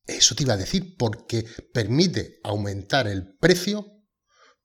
Eso 0.05 0.35
te 0.35 0.43
iba 0.43 0.53
a 0.53 0.57
decir, 0.57 0.95
porque 0.97 1.45
permite 1.73 2.39
aumentar 2.43 3.07
el 3.07 3.35
precio 3.39 3.85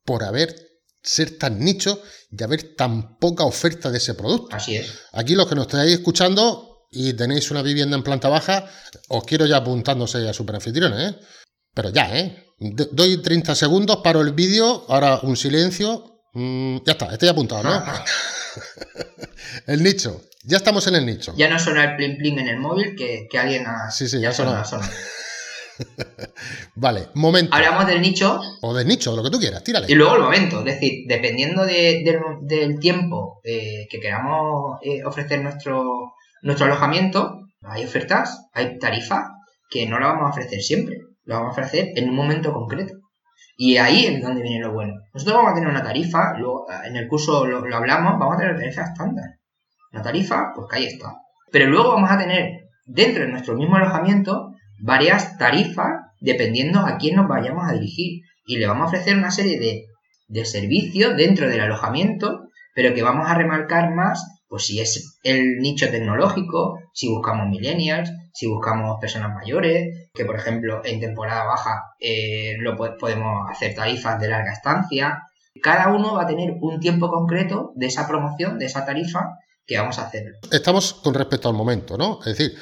por 0.05 0.25
haber 0.25 0.55
ser 1.03 1.39
tan 1.39 1.61
nicho 1.61 2.03
y 2.31 2.43
haber 2.43 2.75
tan 2.75 3.17
poca 3.19 3.45
oferta 3.45 3.91
de 3.91 3.99
ese 3.99 4.15
producto. 4.15 4.57
Así 4.57 4.77
es. 4.77 4.93
Aquí 5.13 5.35
los 5.35 5.47
que 5.47 5.55
nos 5.55 5.67
estáis 5.67 5.93
escuchando 5.93 6.87
y 6.91 7.13
tenéis 7.13 7.51
una 7.51 7.63
vivienda 7.63 7.97
en 7.97 8.03
planta 8.03 8.29
baja, 8.29 8.69
os 9.09 9.25
quiero 9.25 9.47
ya 9.47 9.59
apuntándose 9.59 10.29
a 10.29 10.33
superanfitriones, 10.33 11.13
¿eh? 11.13 11.17
Pero 11.75 11.91
ya, 11.91 12.17
¿eh? 12.19 12.47
Doy 12.59 13.19
30 13.19 13.55
segundos, 13.55 13.99
paro 14.03 14.23
el 14.23 14.33
vídeo, 14.33 14.85
ahora 14.89 15.21
un 15.23 15.37
silencio. 15.37 16.16
Mm, 16.37 16.85
ya 16.85 16.93
está, 16.93 17.07
estoy 17.07 17.31
apuntado, 17.31 17.63
¿no? 17.63 17.73
el 19.67 19.83
nicho. 19.83 20.21
Ya 20.45 20.59
estamos 20.59 20.87
en 20.87 20.97
el 20.97 21.07
nicho. 21.07 21.33
Ya 21.35 21.49
no 21.49 21.59
suena 21.59 21.85
el 21.85 21.97
plim 21.97 22.19
plim 22.19 22.39
en 22.39 22.49
el 22.49 22.59
móvil 22.59 22.95
que, 22.95 23.27
alguien 23.39 23.67
ha. 23.67 23.91
Sí, 23.91 24.07
sí, 24.07 24.21
ya, 24.21 24.33
suena. 24.33 24.63
vale, 26.75 27.09
momento. 27.15 27.57
Hablamos 27.57 27.87
del 27.87 28.03
nicho. 28.03 28.39
O 28.61 28.75
del 28.75 28.87
nicho, 28.87 29.17
lo 29.17 29.23
que 29.23 29.31
tú 29.31 29.39
quieras, 29.39 29.65
tírale. 29.65 29.87
Y 29.89 29.95
luego 29.95 30.17
el 30.17 30.23
momento, 30.23 30.59
es 30.59 30.67
decir, 30.67 31.05
dependiendo 31.09 31.65
del 31.65 32.79
tiempo 32.81 33.41
eh, 33.43 33.87
que 33.89 33.99
queramos 33.99 34.79
eh, 34.83 35.03
ofrecer 35.05 35.41
nuestro, 35.41 36.13
nuestro 36.43 36.67
alojamiento, 36.67 37.49
hay 37.63 37.83
ofertas, 37.83 38.47
hay 38.53 38.79
tarifas 38.79 39.25
que 39.71 39.87
no 39.87 39.99
la 39.99 40.09
vamos 40.09 40.27
a 40.27 40.31
ofrecer 40.33 40.61
siempre 40.61 40.99
lo 41.27 41.35
vamos 41.35 41.49
a 41.49 41.61
ofrecer 41.61 41.93
en 41.97 42.09
un 42.09 42.15
momento 42.15 42.53
concreto. 42.53 42.95
Y 43.57 43.79
ahí 43.79 44.07
es 44.07 44.23
donde 44.23 44.43
viene 44.43 44.61
lo 44.61 44.73
bueno. 44.73 44.95
Nosotros 45.15 45.37
vamos 45.37 45.53
a 45.53 45.55
tener 45.55 45.71
una 45.71 45.83
tarifa, 45.83 46.37
luego, 46.39 46.67
en 46.85 46.97
el 46.97 47.09
curso 47.09 47.47
lo, 47.47 47.59
hablamos, 47.75 48.19
vamos 48.19 48.37
a 48.37 48.39
tener 48.39 48.57
tarifa 48.57 48.83
estándar. 48.83 49.25
Una 49.93 50.03
tarifa, 50.03 50.53
pues 50.55 50.69
que 50.71 50.77
ahí 50.77 50.85
está. 50.85 51.15
Pero 51.51 51.67
luego 51.67 51.95
vamos 51.95 52.11
a 52.11 52.19
tener 52.19 52.69
dentro 52.85 53.25
de 53.25 53.31
nuestro 53.31 53.57
mismo 53.57 53.77
alojamiento 53.77 54.53
varias 54.83 55.39
tarifas 55.39 56.03
dependiendo 56.21 56.81
a 56.81 56.99
quién 56.99 57.17
nos 57.17 57.29
vayamos 57.29 57.65
a 57.67 57.73
dirigir. 57.73 58.23
Y 58.47 58.59
le 58.59 58.67
vamos 58.67 58.85
a 58.85 58.87
ofrecer 58.89 59.17
una 59.17 59.31
serie 59.31 59.59
de, 59.59 59.87
de 60.29 60.45
servicios 60.45 61.17
dentro 61.17 61.49
del 61.49 61.61
alojamiento, 61.61 62.49
pero 62.75 62.95
que 62.95 63.03
vamos 63.03 63.29
a 63.29 63.35
remarcar 63.35 63.95
más 63.95 64.37
pues 64.49 64.67
si 64.67 64.81
es 64.81 65.19
el 65.23 65.59
nicho 65.59 65.91
tecnológico, 65.91 66.79
si 66.93 67.09
buscamos 67.09 67.49
millennials, 67.49 68.11
si 68.33 68.47
buscamos 68.47 68.99
personas 69.01 69.35
mayores, 69.35 70.06
que 70.17 70.25
por 70.25 70.37
ejemplo 70.37 70.81
en 70.85 71.01
temporada 71.01 71.45
baja 71.45 71.95
eh, 72.01 72.57
lo 72.59 72.77
podemos 72.77 73.51
hacer 73.51 73.75
tarifas 73.75 74.21
de 74.21 74.29
larga 74.29 74.53
estancia. 74.53 75.23
Cada 75.63 75.89
uno 75.89 76.15
va 76.15 76.25
a 76.25 76.27
tener 76.27 76.55
un 76.61 76.81
tiempo 76.81 77.09
concreto 77.09 77.73
de 77.77 77.87
esa 77.87 78.07
promoción, 78.09 78.59
de 78.59 78.67
esa 78.67 78.85
tarifa 78.85 79.39
que 79.67 79.79
vamos 79.79 79.99
a 79.99 80.07
hacer. 80.07 80.25
Estamos 80.51 80.95
con 80.95 81.15
respecto 81.15 81.49
al 81.49 81.55
momento, 81.55 81.97
¿no? 81.97 82.21
Es 82.21 82.37
decir, 82.37 82.57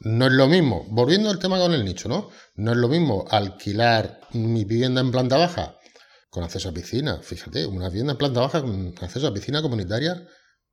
no 0.00 0.26
es 0.26 0.32
lo 0.32 0.48
mismo, 0.48 0.84
volviendo 0.88 1.30
al 1.30 1.38
tema 1.38 1.58
con 1.58 1.72
el 1.72 1.84
nicho, 1.84 2.08
¿no? 2.08 2.28
No 2.56 2.72
es 2.72 2.78
lo 2.78 2.88
mismo 2.88 3.24
alquilar 3.30 4.20
mi 4.32 4.64
vivienda 4.64 5.00
en 5.00 5.12
planta 5.12 5.36
baja 5.36 5.76
con 6.30 6.42
acceso 6.42 6.70
a 6.70 6.72
piscina. 6.72 7.20
Fíjate, 7.22 7.66
una 7.66 7.88
vivienda 7.88 8.12
en 8.12 8.18
planta 8.18 8.40
baja 8.40 8.62
con 8.62 8.94
acceso 9.00 9.28
a 9.28 9.34
piscina 9.34 9.62
comunitaria 9.62 10.26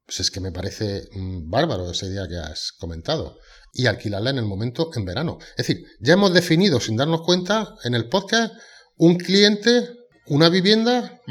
pues 0.09 0.21
es 0.21 0.31
que 0.31 0.39
me 0.39 0.51
parece 0.51 1.07
mm, 1.11 1.51
bárbaro 1.51 1.91
ese 1.91 2.09
día 2.09 2.27
que 2.27 2.35
has 2.35 2.71
comentado. 2.71 3.37
Y 3.71 3.85
alquilarla 3.85 4.31
en 4.31 4.39
el 4.39 4.45
momento 4.45 4.89
en 4.95 5.05
verano. 5.05 5.37
Es 5.55 5.67
decir, 5.67 5.85
ya 5.99 6.13
hemos 6.13 6.33
definido 6.33 6.79
sin 6.79 6.97
darnos 6.97 7.21
cuenta 7.21 7.75
en 7.83 7.93
el 7.93 8.09
podcast 8.09 8.55
un 8.97 9.17
cliente, 9.17 9.87
una 10.25 10.49
vivienda 10.49 11.21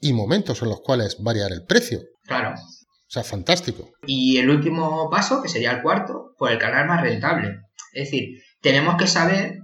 y 0.00 0.12
momentos 0.14 0.62
en 0.62 0.70
los 0.70 0.80
cuales 0.80 1.22
variar 1.22 1.52
el 1.52 1.64
precio. 1.64 2.00
Claro. 2.24 2.56
O 2.56 3.06
sea, 3.06 3.22
fantástico. 3.22 3.92
Y 4.04 4.38
el 4.38 4.50
último 4.50 5.08
paso, 5.08 5.40
que 5.40 5.48
sería 5.48 5.70
el 5.70 5.82
cuarto, 5.82 6.34
por 6.36 6.50
el 6.50 6.58
canal 6.58 6.88
más 6.88 7.02
rentable. 7.02 7.60
Es 7.92 8.10
decir, 8.10 8.42
tenemos 8.60 8.96
que 8.96 9.06
saber 9.06 9.60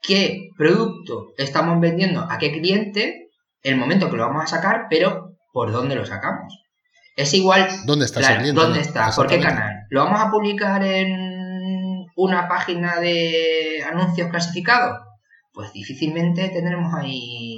qué 0.00 0.50
producto 0.56 1.32
estamos 1.36 1.80
vendiendo 1.80 2.28
a 2.30 2.38
qué 2.38 2.52
cliente, 2.52 3.30
el 3.64 3.76
momento 3.76 4.08
que 4.08 4.16
lo 4.16 4.28
vamos 4.28 4.44
a 4.44 4.56
sacar, 4.56 4.86
pero 4.88 5.36
por 5.52 5.72
dónde 5.72 5.96
lo 5.96 6.06
sacamos. 6.06 6.61
Es 7.16 7.34
igual. 7.34 7.68
¿Dónde 7.84 8.06
está 8.06 8.20
¿Dónde 8.52 8.80
está? 8.80 9.10
¿Por 9.14 9.26
qué 9.26 9.40
canal? 9.40 9.86
¿Lo 9.90 10.04
vamos 10.04 10.20
a 10.20 10.30
publicar 10.30 10.82
en 10.84 12.06
una 12.16 12.48
página 12.48 13.00
de 13.00 13.82
anuncios 13.90 14.30
clasificados? 14.30 14.98
Pues 15.52 15.72
difícilmente 15.72 16.48
tendremos 16.48 16.94
ahí. 16.94 17.56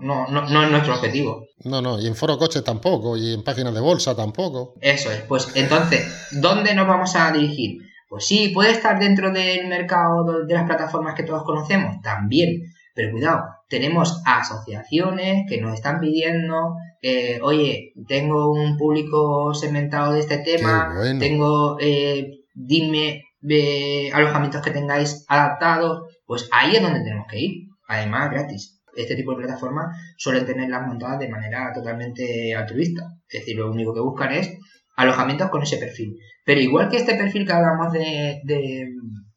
No, 0.00 0.26
no, 0.28 0.48
no 0.48 0.64
es 0.64 0.70
nuestro 0.70 0.94
objetivo. 0.94 1.46
No, 1.64 1.80
no, 1.80 1.98
y 2.00 2.06
en 2.06 2.14
foro 2.14 2.38
coches 2.38 2.62
tampoco, 2.62 3.16
y 3.16 3.32
en 3.32 3.42
páginas 3.42 3.74
de 3.74 3.80
bolsa 3.80 4.14
tampoco. 4.14 4.74
Eso 4.80 5.10
es, 5.10 5.22
pues 5.22 5.48
entonces, 5.54 6.28
¿dónde 6.32 6.74
nos 6.74 6.86
vamos 6.86 7.16
a 7.16 7.32
dirigir? 7.32 7.78
Pues 8.08 8.26
sí, 8.26 8.50
puede 8.50 8.72
estar 8.72 8.98
dentro 8.98 9.32
del 9.32 9.66
mercado 9.66 10.44
de 10.46 10.54
las 10.54 10.64
plataformas 10.64 11.14
que 11.14 11.22
todos 11.22 11.44
conocemos, 11.44 12.00
también, 12.02 12.62
pero 12.94 13.10
cuidado, 13.10 13.42
tenemos 13.68 14.22
asociaciones 14.24 15.44
que 15.48 15.60
nos 15.60 15.74
están 15.74 16.00
pidiendo, 16.00 16.76
eh, 17.02 17.40
oye, 17.42 17.92
tengo 18.06 18.52
un 18.52 18.76
público 18.76 19.52
segmentado 19.54 20.12
de 20.12 20.20
este 20.20 20.38
tema, 20.38 20.94
tengo, 21.18 21.76
eh, 21.80 22.30
dime 22.54 23.22
eh, 23.48 24.10
alojamientos 24.12 24.62
que 24.62 24.70
tengáis 24.70 25.24
adaptados, 25.28 26.02
pues 26.24 26.48
ahí 26.52 26.76
es 26.76 26.82
donde 26.82 27.02
tenemos 27.02 27.26
que 27.28 27.40
ir, 27.40 27.52
además 27.88 28.30
gratis. 28.30 28.80
Este 28.94 29.14
tipo 29.14 29.32
de 29.32 29.38
plataformas 29.38 29.94
suelen 30.16 30.46
tenerlas 30.46 30.86
montadas 30.86 31.18
de 31.18 31.28
manera 31.28 31.70
totalmente 31.74 32.54
altruista, 32.54 33.02
es 33.28 33.40
decir, 33.40 33.56
lo 33.56 33.70
único 33.70 33.92
que 33.92 34.00
buscan 34.00 34.32
es 34.32 34.56
alojamientos 34.96 35.50
con 35.50 35.62
ese 35.62 35.76
perfil. 35.76 36.16
Pero 36.44 36.60
igual 36.60 36.88
que 36.88 36.96
este 36.96 37.14
perfil 37.16 37.46
que 37.46 37.52
hablamos 37.52 37.92
de, 37.92 38.40
de, 38.44 38.88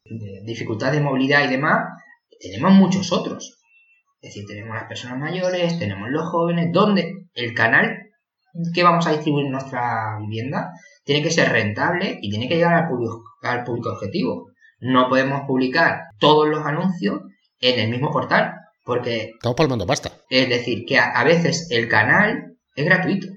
de 0.06 0.42
dificultad 0.46 0.94
de 0.94 1.02
movilidad 1.02 1.44
y 1.44 1.50
demás, 1.50 1.80
tenemos 2.40 2.72
muchos 2.72 3.12
otros. 3.12 3.59
Es 4.22 4.34
decir, 4.34 4.46
tenemos 4.48 4.76
las 4.76 4.88
personas 4.88 5.18
mayores, 5.18 5.80
tenemos 5.80 6.10
los 6.10 6.28
jóvenes, 6.30 6.72
donde 6.74 7.28
el 7.34 7.54
canal 7.54 8.10
que 8.74 8.84
vamos 8.84 9.08
a 9.08 9.12
distribuir 9.12 9.50
nuestra 9.50 10.18
vivienda 10.20 10.72
tiene 11.04 11.24
que 11.24 11.32
ser 11.32 11.52
rentable 11.52 12.20
y 12.22 12.30
tiene 12.30 12.48
que 12.48 12.56
llegar 12.56 12.74
al 12.74 12.88
público, 12.90 13.24
al 13.44 13.64
público 13.64 13.92
objetivo. 13.92 14.52
No 14.80 15.10
podemos 15.10 15.42
publicar 15.48 16.08
todos 16.20 16.48
los 16.48 16.66
anuncios 16.66 17.22
en 17.62 17.80
el 17.80 17.90
mismo 17.90 18.12
portal, 18.12 18.54
porque... 18.86 19.32
Estamos 19.34 19.56
palmando 19.56 19.86
pasta. 19.86 20.12
Es 20.30 20.50
decir, 20.50 20.86
que 20.86 20.98
a, 20.98 21.24
veces 21.24 21.68
el 21.72 21.88
canal 21.88 22.58
es 22.76 22.86
gratuito, 22.86 23.28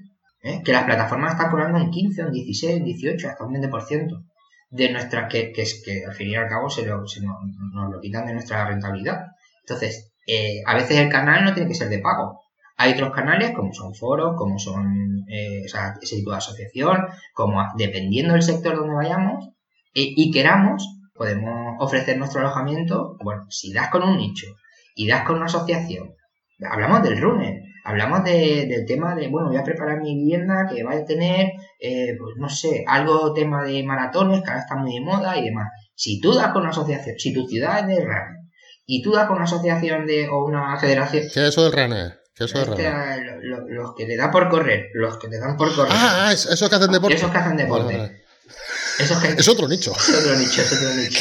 ¿eh? 0.41 0.61
que 0.63 0.71
las 0.71 0.83
plataformas 0.83 1.33
están 1.33 1.49
cobrando 1.49 1.79
un 1.79 1.91
15, 1.91 2.25
un 2.25 2.31
16, 2.31 2.77
un 2.77 2.85
18, 2.85 3.29
hasta 3.29 3.45
un 3.45 3.53
20% 3.53 4.23
de 4.69 4.91
nuestra, 4.91 5.27
que, 5.27 5.51
que, 5.51 5.63
que 5.85 6.05
al 6.05 6.13
fin 6.13 6.29
y 6.29 6.35
al 6.35 6.47
cabo 6.47 6.69
se, 6.69 6.85
lo, 6.85 7.05
se 7.07 7.21
nos, 7.21 7.35
lo 7.91 7.99
quitan 7.99 8.25
de 8.25 8.33
nuestra 8.33 8.65
rentabilidad. 8.65 9.27
Entonces, 9.61 10.12
eh, 10.27 10.61
a 10.65 10.75
veces 10.75 10.97
el 10.97 11.09
canal 11.09 11.43
no 11.43 11.53
tiene 11.53 11.69
que 11.69 11.75
ser 11.75 11.89
de 11.89 11.99
pago. 11.99 12.41
Hay 12.77 12.93
otros 12.93 13.13
canales 13.13 13.51
como 13.51 13.73
son 13.73 13.93
foros, 13.93 14.35
como 14.37 14.57
son 14.57 15.25
eh, 15.29 15.63
ese 15.65 16.15
tipo 16.15 16.31
de 16.31 16.37
asociación, 16.37 17.05
como 17.33 17.63
dependiendo 17.77 18.33
del 18.33 18.41
sector 18.41 18.75
donde 18.75 18.95
vayamos 18.95 19.49
eh, 19.93 20.13
y 20.15 20.31
queramos, 20.31 20.87
podemos 21.13 21.75
ofrecer 21.79 22.17
nuestro 22.17 22.41
alojamiento. 22.41 23.17
Bueno, 23.23 23.43
si 23.49 23.71
das 23.73 23.89
con 23.89 24.03
un 24.03 24.17
nicho 24.17 24.47
y 24.95 25.07
das 25.07 25.23
con 25.23 25.35
una 25.35 25.45
asociación, 25.45 26.15
hablamos 26.67 27.03
del 27.03 27.21
runner, 27.21 27.61
hablamos 27.85 28.23
del 28.23 28.85
tema 28.87 29.13
de, 29.13 29.27
bueno, 29.27 29.49
voy 29.49 29.57
a 29.57 29.63
preparar 29.63 30.01
mi 30.01 30.15
vivienda 30.15 30.67
que 30.67 30.83
va 30.83 30.93
a 30.93 31.05
tener, 31.05 31.51
pues 31.79 32.35
no 32.37 32.49
sé, 32.49 32.85
algo 32.87 33.33
tema 33.33 33.63
de 33.63 33.83
maratones 33.83 34.41
que 34.41 34.49
ahora 34.49 34.61
está 34.61 34.75
muy 34.77 34.95
de 34.95 35.01
moda 35.01 35.37
y 35.37 35.43
demás. 35.43 35.69
Si 35.93 36.19
tú 36.19 36.33
das 36.33 36.51
con 36.53 36.63
una 36.63 36.71
asociación, 36.71 37.19
si 37.19 37.33
tu 37.33 37.47
ciudad 37.47 37.81
es 37.81 37.87
de 37.87 38.03
runner, 38.03 38.42
y 38.85 39.01
tú 39.01 39.11
das 39.11 39.27
con 39.27 39.37
una 39.37 39.45
asociación 39.45 40.05
de, 40.05 40.27
o 40.29 40.45
una 40.45 40.77
federación. 40.79 41.23
¿Qué 41.33 41.41
es 41.41 41.49
eso 41.49 41.63
del 41.63 41.73
runner? 41.73 42.21
¿Qué 42.35 42.45
es 42.45 42.51
eso 42.51 42.59
del 42.59 42.67
runner? 42.69 43.39
los 43.43 43.95
que 43.95 44.05
te 44.05 44.17
dan 44.17 44.31
por 44.31 44.49
correr, 44.49 44.89
los 44.93 45.17
que 45.17 45.27
te 45.27 45.39
dan 45.39 45.57
por 45.57 45.73
correr. 45.75 45.91
Ah, 45.93 46.27
ah 46.27 46.33
esos 46.33 46.69
que 46.69 46.75
hacen 46.75 46.91
deporte. 46.91 47.15
Esos 47.15 47.31
que 47.31 47.37
hacen 47.37 47.57
deporte. 47.57 48.23
Es 48.99 49.47
otro 49.47 49.67
nicho. 49.67 49.91
Es 49.91 50.09
otro 50.09 50.35
nicho, 50.35 50.61
es 50.61 50.73
otro 50.73 50.93
nicho. 50.93 51.19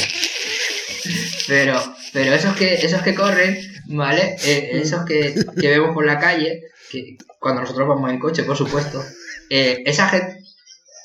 Pero, 1.48 1.82
pero 2.12 2.34
esos 2.34 2.54
que, 2.54 2.74
esos 2.74 3.02
que 3.02 3.14
corren, 3.14 3.58
¿vale? 3.86 4.36
Eh, 4.44 4.70
esos 4.74 5.04
que, 5.04 5.34
que, 5.60 5.68
vemos 5.68 5.92
por 5.94 6.06
la 6.06 6.18
calle, 6.18 6.62
que 6.90 7.16
cuando 7.40 7.62
nosotros 7.62 7.88
vamos 7.88 8.10
en 8.10 8.18
coche, 8.18 8.44
por 8.44 8.56
supuesto, 8.56 9.02
eh, 9.50 9.82
esa 9.84 10.08
gente, 10.08 10.38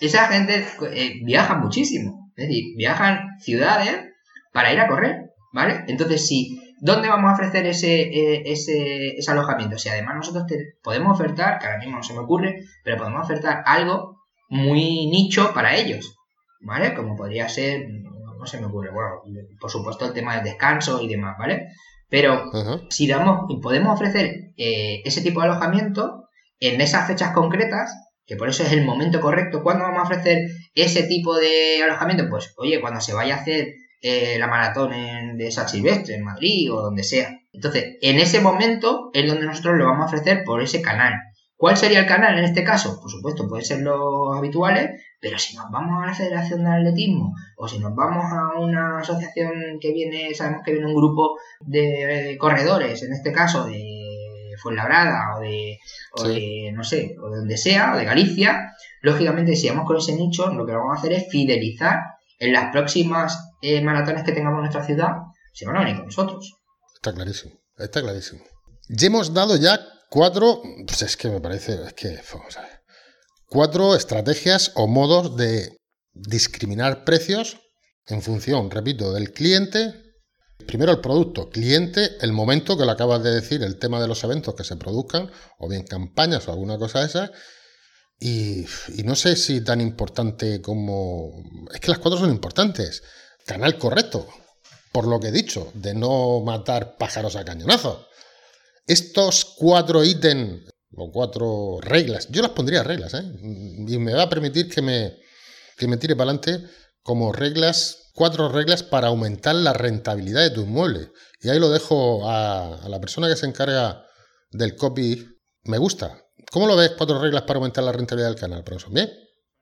esa 0.01 0.27
gente 0.27 0.67
eh, 0.93 1.19
viaja 1.23 1.55
muchísimo. 1.55 2.31
Es 2.35 2.47
decir, 2.47 2.75
viajan 2.77 3.39
ciudades 3.39 4.13
para 4.53 4.71
ir 4.71 4.79
a 4.79 4.87
correr. 4.87 5.26
¿Vale? 5.53 5.83
Entonces, 5.87 6.27
si, 6.27 6.59
¿dónde 6.81 7.09
vamos 7.09 7.31
a 7.31 7.33
ofrecer 7.33 7.65
ese, 7.65 8.01
eh, 8.01 8.43
ese, 8.45 9.17
ese 9.17 9.31
alojamiento? 9.31 9.77
Si 9.77 9.89
además 9.89 10.15
nosotros 10.15 10.45
podemos 10.83 11.13
ofertar, 11.13 11.59
que 11.59 11.65
ahora 11.65 11.79
mismo 11.79 11.97
no 11.97 12.03
se 12.03 12.13
me 12.13 12.19
ocurre, 12.19 12.63
pero 12.83 12.97
podemos 12.97 13.23
ofertar 13.23 13.63
algo 13.65 14.17
muy 14.49 15.07
nicho 15.07 15.53
para 15.53 15.75
ellos, 15.75 16.15
¿vale? 16.61 16.93
Como 16.93 17.15
podría 17.15 17.49
ser, 17.49 17.87
no 18.37 18.45
se 18.45 18.59
me 18.59 18.67
ocurre, 18.67 18.91
bueno, 18.91 19.21
por 19.59 19.71
supuesto 19.71 20.05
el 20.05 20.13
tema 20.13 20.35
del 20.35 20.43
descanso 20.43 21.01
y 21.01 21.07
demás, 21.07 21.37
¿vale? 21.37 21.67
Pero 22.09 22.49
si 22.89 23.07
damos, 23.07 23.45
podemos 23.61 23.93
ofrecer 23.93 24.53
eh, 24.57 25.01
ese 25.03 25.21
tipo 25.21 25.41
de 25.41 25.47
alojamiento 25.47 26.29
en 26.59 26.79
esas 26.79 27.07
fechas 27.07 27.31
concretas, 27.33 27.91
que 28.25 28.35
por 28.35 28.49
eso 28.49 28.63
es 28.63 28.71
el 28.71 28.85
momento 28.85 29.19
correcto, 29.21 29.61
¿cuándo 29.63 29.83
vamos 29.83 29.99
a 29.99 30.03
ofrecer 30.03 30.47
ese 30.73 31.03
tipo 31.03 31.35
de 31.35 31.83
alojamiento? 31.83 32.29
Pues, 32.29 32.53
oye, 32.57 32.79
cuando 32.79 33.01
se 33.01 33.13
vaya 33.13 33.35
a 33.35 33.39
hacer 33.39 33.67
eh, 34.07 34.37
la 34.39 34.47
maratón 34.47 34.91
de 35.37 35.51
San 35.51 35.67
Silvestre 35.67 36.15
en 36.15 36.23
Madrid 36.23 36.71
o 36.71 36.81
donde 36.81 37.03
sea. 37.03 37.39
Entonces, 37.51 37.97
en 38.01 38.19
ese 38.19 38.39
momento 38.39 39.09
es 39.13 39.27
donde 39.27 39.45
nosotros 39.45 39.77
lo 39.77 39.85
vamos 39.85 40.03
a 40.03 40.07
ofrecer 40.07 40.43
por 40.43 40.61
ese 40.61 40.81
canal. 40.81 41.13
¿Cuál 41.57 41.75
sería 41.75 42.01
el 42.01 42.05
canal 42.05 42.37
en 42.37 42.45
este 42.45 42.63
caso? 42.63 42.99
Por 43.01 43.09
supuesto, 43.09 43.47
puede 43.49 43.63
ser 43.63 43.81
los 43.81 44.37
habituales, 44.37 45.01
pero 45.19 45.39
si 45.39 45.55
nos 45.55 45.71
vamos 45.71 46.03
a 46.03 46.05
la 46.05 46.13
Federación 46.13 46.63
de 46.63 46.69
Atletismo 46.69 47.33
o 47.57 47.67
si 47.67 47.79
nos 47.79 47.95
vamos 47.95 48.25
a 48.31 48.59
una 48.59 48.99
asociación 48.99 49.79
que 49.81 49.91
viene, 49.91 50.35
sabemos 50.35 50.61
que 50.63 50.73
viene 50.73 50.85
un 50.85 50.95
grupo 50.95 51.39
de 51.61 52.37
corredores, 52.39 53.01
en 53.01 53.11
este 53.11 53.31
caso 53.31 53.65
de 53.65 54.53
Fuenlabrada 54.61 55.35
o 55.35 55.39
de, 55.39 55.79
o 56.11 56.27
de 56.27 56.71
no 56.75 56.83
sé, 56.83 57.15
o 57.19 57.31
de 57.31 57.37
donde 57.37 57.57
sea, 57.57 57.93
o 57.93 57.97
de 57.97 58.05
Galicia, 58.05 58.75
lógicamente 59.01 59.55
si 59.55 59.67
vamos 59.67 59.85
con 59.85 59.97
ese 59.97 60.15
nicho, 60.15 60.53
lo 60.53 60.63
que 60.63 60.73
vamos 60.73 60.95
a 60.95 60.99
hacer 60.99 61.13
es 61.13 61.27
fidelizar 61.27 62.16
en 62.39 62.53
las 62.53 62.71
próximas 62.71 63.37
eh, 63.61 63.81
maratones 63.81 64.23
que 64.23 64.31
tengamos 64.31 64.57
en 64.57 64.61
nuestra 64.61 64.85
ciudad, 64.85 65.13
se 65.53 65.65
van 65.65 65.77
a 65.77 65.79
venir 65.79 65.97
con 65.97 66.05
nosotros. 66.05 66.53
Está 66.95 67.13
clarísimo, 67.13 67.53
está 67.77 68.01
clarísimo. 68.01 68.43
Ya 68.89 69.07
hemos 69.07 69.33
dado 69.33 69.57
ya 69.57 69.79
cuatro, 70.09 70.61
pues 70.85 71.01
es 71.01 71.17
que 71.17 71.29
me 71.29 71.41
parece, 71.41 71.83
es 71.85 71.93
que, 71.93 72.19
vamos 72.33 72.57
a 72.57 72.61
ver, 72.61 72.81
cuatro 73.47 73.95
estrategias 73.95 74.71
o 74.75 74.87
modos 74.87 75.35
de 75.35 75.77
discriminar 76.13 77.03
precios 77.03 77.57
en 78.05 78.21
función, 78.21 78.71
repito, 78.71 79.13
del 79.13 79.31
cliente. 79.31 79.93
Primero 80.65 80.91
el 80.91 81.01
producto, 81.01 81.49
cliente, 81.49 82.17
el 82.21 82.33
momento 82.33 82.77
que 82.77 82.85
lo 82.85 82.91
acabas 82.91 83.21
de 83.23 83.31
decir, 83.31 83.61
el 83.63 83.77
tema 83.77 84.01
de 84.01 84.07
los 84.07 84.23
eventos 84.23 84.55
que 84.55 84.63
se 84.63 84.75
produzcan, 84.75 85.29
o 85.59 85.69
bien 85.69 85.85
campañas 85.85 86.47
o 86.47 86.51
alguna 86.51 86.77
cosa 86.77 86.99
de 86.99 87.05
esa, 87.05 87.31
y, 88.19 88.65
no 89.03 89.15
sé 89.15 89.35
si 89.35 89.61
tan 89.61 89.81
importante 89.81 90.61
como... 90.61 91.43
Es 91.73 91.79
que 91.79 91.91
las 91.91 91.99
cuatro 91.99 92.19
son 92.19 92.31
importantes. 92.31 93.03
Canal 93.45 93.77
correcto, 93.77 94.27
por 94.91 95.07
lo 95.07 95.19
que 95.19 95.27
he 95.27 95.31
dicho, 95.31 95.71
de 95.73 95.93
no 95.93 96.41
matar 96.41 96.97
pájaros 96.97 97.35
a 97.35 97.45
cañonazo. 97.45 98.07
Estos 98.85 99.45
cuatro 99.45 100.03
ítems 100.03 100.63
o 100.95 101.11
cuatro 101.11 101.79
reglas. 101.81 102.27
Yo 102.29 102.41
las 102.41 102.51
pondría 102.51 102.83
reglas, 102.83 103.13
¿eh? 103.13 103.23
Y 103.41 103.97
me 103.97 104.13
va 104.13 104.23
a 104.23 104.29
permitir 104.29 104.69
que 104.69 104.81
me, 104.81 105.17
que 105.77 105.87
me 105.87 105.97
tire 105.97 106.15
para 106.15 106.31
adelante 106.31 106.67
como 107.03 107.31
reglas, 107.31 108.11
cuatro 108.13 108.49
reglas 108.49 108.83
para 108.83 109.07
aumentar 109.07 109.55
la 109.55 109.73
rentabilidad 109.73 110.41
de 110.41 110.49
tu 110.49 110.61
inmueble. 110.61 111.11
Y 111.39 111.49
ahí 111.49 111.59
lo 111.59 111.69
dejo 111.69 112.29
a, 112.29 112.81
la 112.89 112.99
persona 112.99 113.29
que 113.29 113.35
se 113.35 113.45
encarga 113.45 114.05
del 114.51 114.75
copy. 114.75 115.25
Me 115.63 115.77
gusta. 115.77 116.26
¿Cómo 116.51 116.67
lo 116.67 116.75
ves? 116.75 116.93
Cuatro 116.97 117.19
reglas 117.21 117.43
para 117.43 117.57
aumentar 117.57 117.83
la 117.83 117.91
rentabilidad 117.91 118.29
del 118.29 118.39
canal, 118.39 118.63
profesor. 118.63 118.93
¿Bien? 118.93 119.09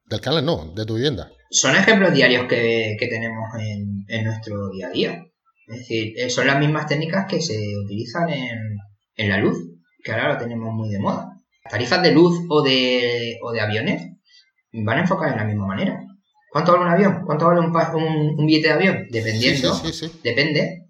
Del 0.06 0.22
canal 0.22 0.46
no, 0.46 0.72
de 0.76 0.86
tu 0.86 0.96
vivienda. 0.96 1.32
Son 1.50 1.76
ejemplos 1.76 2.14
diarios 2.14 2.46
que, 2.48 2.96
tenemos 3.00 3.50
en, 3.60 4.06
en, 4.08 4.26
nuestro 4.26 4.70
día 4.70 4.88
a 4.88 4.92
día. 4.92 5.26
Es 5.68 5.80
decir, 5.80 6.14
eh, 6.16 6.30
son 6.30 6.46
las 6.46 6.60
mismas 6.60 6.86
técnicas 6.86 7.26
que 7.28 7.42
se 7.42 7.58
utilizan 7.84 8.30
en, 8.30 8.60
en 9.16 9.30
la 9.30 9.38
luz, 9.38 9.58
que 10.04 10.12
ahora 10.12 10.34
lo 10.34 10.38
tenemos 10.38 10.74
muy 10.74 10.90
de 10.90 11.00
moda. 11.00 11.42
Las 11.64 11.72
tarifas 11.72 12.04
de 12.04 12.12
luz 12.12 12.46
o 12.50 12.62
de, 12.62 13.40
o 13.42 13.52
de 13.52 13.62
aviones 13.62 14.04
van 14.72 15.00
a 15.00 15.02
enfocar 15.02 15.32
en 15.32 15.38
la 15.38 15.46
misma 15.46 15.66
manera. 15.66 16.00
¿Cuánto 16.52 16.74
vale 16.74 16.86
un 16.86 16.92
avión? 16.92 17.24
¿Cuánto 17.26 17.48
vale 17.48 17.62
un, 17.62 18.46
billete 18.46 18.68
de 18.68 18.74
avión? 18.74 19.08
Dependiendo. 19.10 19.74
depende. 20.24 20.86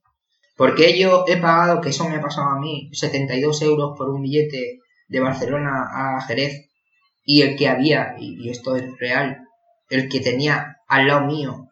Porque 0.58 0.98
yo 1.00 1.26
he 1.28 1.38
pagado, 1.38 1.82
que 1.82 1.90
eso 1.90 2.08
me 2.08 2.18
ha 2.18 2.22
pasado 2.22 2.50
a 2.50 2.60
mí, 2.60 2.90
72 2.92 3.62
euros 3.62 3.94
por 3.98 4.10
un 4.10 4.22
billete 4.22 4.80
de 5.08 5.20
Barcelona 5.20 5.88
a 5.92 6.22
Jerez 6.22 6.70
y 7.24 7.42
el 7.42 7.56
que 7.56 7.68
había, 7.68 8.16
y, 8.20 8.50
esto 8.50 8.76
es 8.76 8.86
real, 9.00 9.38
el 9.90 10.10
que 10.10 10.20
tenía 10.20 10.78
al 10.88 11.08
lado 11.08 11.26
mío, 11.26 11.70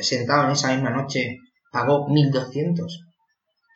sentado 0.00 0.44
en 0.44 0.52
esa 0.52 0.72
misma 0.72 0.90
noche, 0.90 1.38
pagó 1.72 2.08
1200. 2.08 3.04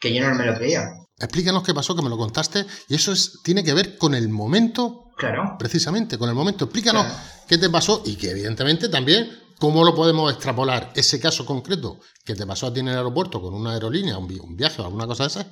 Que 0.01 0.15
yo 0.15 0.29
no 0.29 0.35
me 0.35 0.47
lo 0.47 0.55
creía. 0.55 0.89
Explícanos 1.19 1.63
qué 1.63 1.75
pasó, 1.75 1.95
que 1.95 2.03
me 2.03 2.09
lo 2.09 2.17
contaste, 2.17 2.65
y 2.89 2.95
eso 2.95 3.13
es, 3.13 3.41
tiene 3.45 3.63
que 3.63 3.75
ver 3.75 3.97
con 3.97 4.15
el 4.15 4.29
momento 4.29 5.03
Claro. 5.17 5.57
Precisamente, 5.59 6.19
con 6.19 6.29
el 6.29 6.35
momento. 6.35 6.65
Explícanos 6.65 7.07
qué 7.47 7.59
te 7.59 7.71
pasó 7.71 8.03
y 8.05 8.17
que 8.17 8.31
evidentemente 8.31 8.89
también 8.89 9.31
cómo 9.59 9.85
lo 9.85 9.95
podemos 9.95 10.33
extrapolar 10.33 10.91
ese 10.97 11.21
caso 11.21 11.47
concreto 11.47 12.01
que 12.25 12.35
te 12.35 12.47
pasó 12.47 12.67
a 12.67 12.73
ti 12.73 12.81
en 12.81 12.89
el 12.89 12.97
aeropuerto 12.97 13.41
con 13.41 13.55
una 13.55 13.73
aerolínea, 13.73 14.19
un, 14.19 14.57
viaje 14.57 14.83
o 14.83 14.85
alguna 14.85 15.07
cosa 15.07 15.25
de 15.25 15.29
esas. 15.29 15.47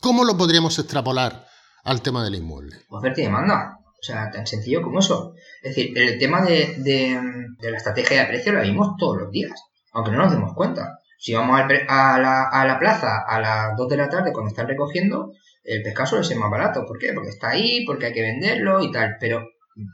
¿Cómo 0.00 0.24
lo 0.24 0.36
podríamos 0.36 0.78
extrapolar 0.78 1.46
al 1.86 2.02
tema 2.02 2.24
del 2.24 2.34
inmueble? 2.34 2.76
Oferta 2.90 3.20
y 3.20 3.24
demanda. 3.24 3.78
O 3.98 4.02
sea, 4.02 4.30
tan 4.30 4.46
sencillo 4.46 4.82
como 4.82 4.98
eso. 4.98 5.34
Es 5.62 5.74
decir, 5.74 5.96
el 5.96 6.18
tema 6.18 6.42
de, 6.42 6.74
de, 6.78 7.70
la 7.70 7.76
estrategia 7.76 8.20
de 8.20 8.28
precio 8.28 8.52
lo 8.52 8.62
vimos 8.62 8.96
todos 8.98 9.16
los 9.18 9.30
días, 9.30 9.52
aunque 9.92 10.10
no 10.10 10.18
nos 10.18 10.32
demos 10.32 10.52
cuenta. 10.54 10.98
Si 11.18 11.32
vamos 11.32 11.58
a 11.58 12.18
la, 12.18 12.48
a 12.50 12.66
la 12.66 12.78
plaza 12.78 13.24
a 13.26 13.40
las 13.40 13.76
2 13.76 13.88
de 13.88 13.96
la 13.96 14.08
tarde 14.08 14.32
cuando 14.32 14.50
están 14.50 14.68
recogiendo, 14.68 15.32
el 15.64 15.82
pescado 15.82 16.08
suele 16.08 16.24
ser 16.24 16.36
más 16.38 16.50
barato. 16.50 16.84
¿Por 16.86 16.98
qué? 16.98 17.12
Porque 17.14 17.30
está 17.30 17.50
ahí, 17.50 17.84
porque 17.86 18.06
hay 18.06 18.12
que 18.12 18.22
venderlo 18.22 18.82
y 18.82 18.90
tal. 18.90 19.16
Pero 19.18 19.48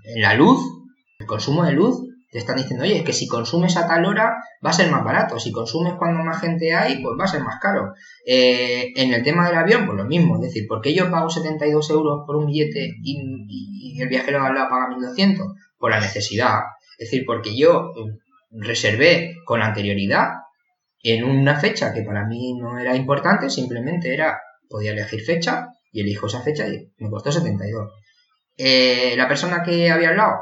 en 0.05 0.23
la 0.23 0.35
luz, 0.35 0.61
el 1.19 1.27
consumo 1.27 1.65
de 1.65 1.73
luz, 1.73 2.03
te 2.33 2.39
están 2.39 2.57
diciendo, 2.57 2.85
oye, 2.85 2.97
es 2.97 3.05
que 3.05 3.13
si 3.13 3.29
consumes 3.29 3.77
a 3.77 3.87
tal 3.87 4.07
hora 4.07 4.43
va 4.65 4.71
a 4.71 4.73
ser 4.73 4.91
más 4.91 5.05
barato. 5.05 5.39
Si 5.39 5.53
consumes 5.53 5.93
cuando 5.99 6.25
más 6.25 6.41
gente 6.41 6.73
hay, 6.73 7.03
pues 7.03 7.15
va 7.21 7.25
a 7.25 7.29
ser 7.29 7.43
más 7.43 7.61
caro. 7.61 7.93
Eh, 8.27 8.91
en 8.97 9.13
el 9.13 9.23
tema 9.23 9.47
del 9.47 9.59
avión, 9.59 9.85
pues 9.85 9.99
lo 9.99 10.07
mismo. 10.07 10.37
Es 10.37 10.41
decir, 10.41 10.67
¿por 10.67 10.81
qué 10.81 10.95
yo 10.95 11.11
pago 11.11 11.29
72 11.29 11.91
euros 11.91 12.23
por 12.27 12.37
un 12.37 12.47
billete 12.47 12.95
y, 13.03 14.01
el 14.01 14.09
viajero 14.09 14.43
al 14.43 14.55
lado 14.55 14.71
paga 14.71 14.89
1200? 14.89 15.47
Por 15.77 15.91
la 15.91 16.01
necesidad. 16.01 16.61
Es 16.99 17.11
decir, 17.11 17.25
porque 17.27 17.55
yo 17.55 17.93
reservé 18.51 19.35
con 19.45 19.61
anterioridad 19.61 20.31
en 21.03 21.25
una 21.25 21.61
fecha 21.61 21.93
que 21.93 22.01
para 22.01 22.25
mí 22.27 22.55
no 22.59 22.79
era 22.79 22.97
importante, 22.97 23.51
simplemente 23.51 24.15
era 24.15 24.41
podía 24.71 24.93
elegir 24.93 25.21
fecha 25.21 25.69
y 25.93 26.01
elijo 26.01 26.29
esa 26.29 26.41
fecha 26.41 26.67
y 26.67 26.91
me 26.97 27.11
costó 27.11 27.31
72. 27.31 27.91
Eh, 28.57 29.15
la 29.17 29.29
persona 29.29 29.63
que 29.63 29.91
había 29.91 30.11
hablado, 30.11 30.35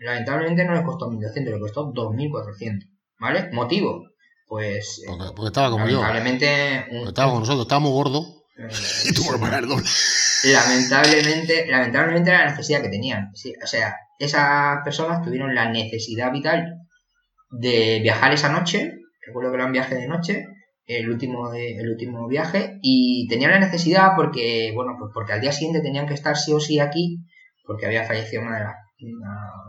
lamentablemente 0.00 0.64
no 0.64 0.74
le 0.74 0.82
costó 0.82 1.10
1200, 1.10 1.54
le 1.54 1.60
costó 1.60 1.92
2400. 1.94 2.88
¿Vale? 3.20 3.50
Motivo, 3.52 4.04
pues. 4.46 5.02
Eh, 5.06 5.10
porque, 5.34 5.48
estaba 5.48 5.70
como 5.70 5.84
lamentablemente, 5.84 6.86
yo. 6.90 7.08
estaba 7.08 7.30
con 7.32 7.40
nosotros, 7.40 7.62
estábamos 7.62 7.92
gordos. 7.92 8.44
Eh, 8.56 8.68
y 9.10 9.14
tuvo 9.14 9.32
que 9.32 9.38
pagar 9.38 9.66
doble. 9.66 9.84
Lamentablemente, 10.44 11.66
lamentablemente 11.68 12.30
era 12.30 12.44
la 12.44 12.50
necesidad 12.50 12.82
que 12.82 12.88
tenían. 12.88 13.32
o 13.32 13.66
sea, 13.66 13.96
esas 14.18 14.78
personas 14.84 15.22
tuvieron 15.22 15.54
la 15.54 15.70
necesidad 15.70 16.32
vital 16.32 16.78
de 17.50 18.00
viajar 18.02 18.32
esa 18.32 18.48
noche. 18.50 18.94
Recuerdo 19.26 19.50
que 19.50 19.56
era 19.56 19.66
un 19.66 19.72
viaje 19.72 19.94
de 19.94 20.08
noche 20.08 20.46
el 20.88 21.10
último, 21.10 21.52
el 21.52 21.90
último 21.90 22.26
viaje 22.26 22.78
y 22.82 23.28
tenían 23.28 23.50
la 23.50 23.60
necesidad 23.60 24.12
porque, 24.16 24.72
bueno, 24.74 24.96
pues 24.98 25.10
porque 25.12 25.34
al 25.34 25.40
día 25.40 25.52
siguiente 25.52 25.82
tenían 25.82 26.06
que 26.06 26.14
estar 26.14 26.34
sí 26.36 26.52
o 26.54 26.60
sí 26.60 26.80
aquí 26.80 27.18
porque 27.68 27.84
había 27.84 28.04
fallecido 28.04 28.40
una, 28.40 28.58
de 28.98 29.12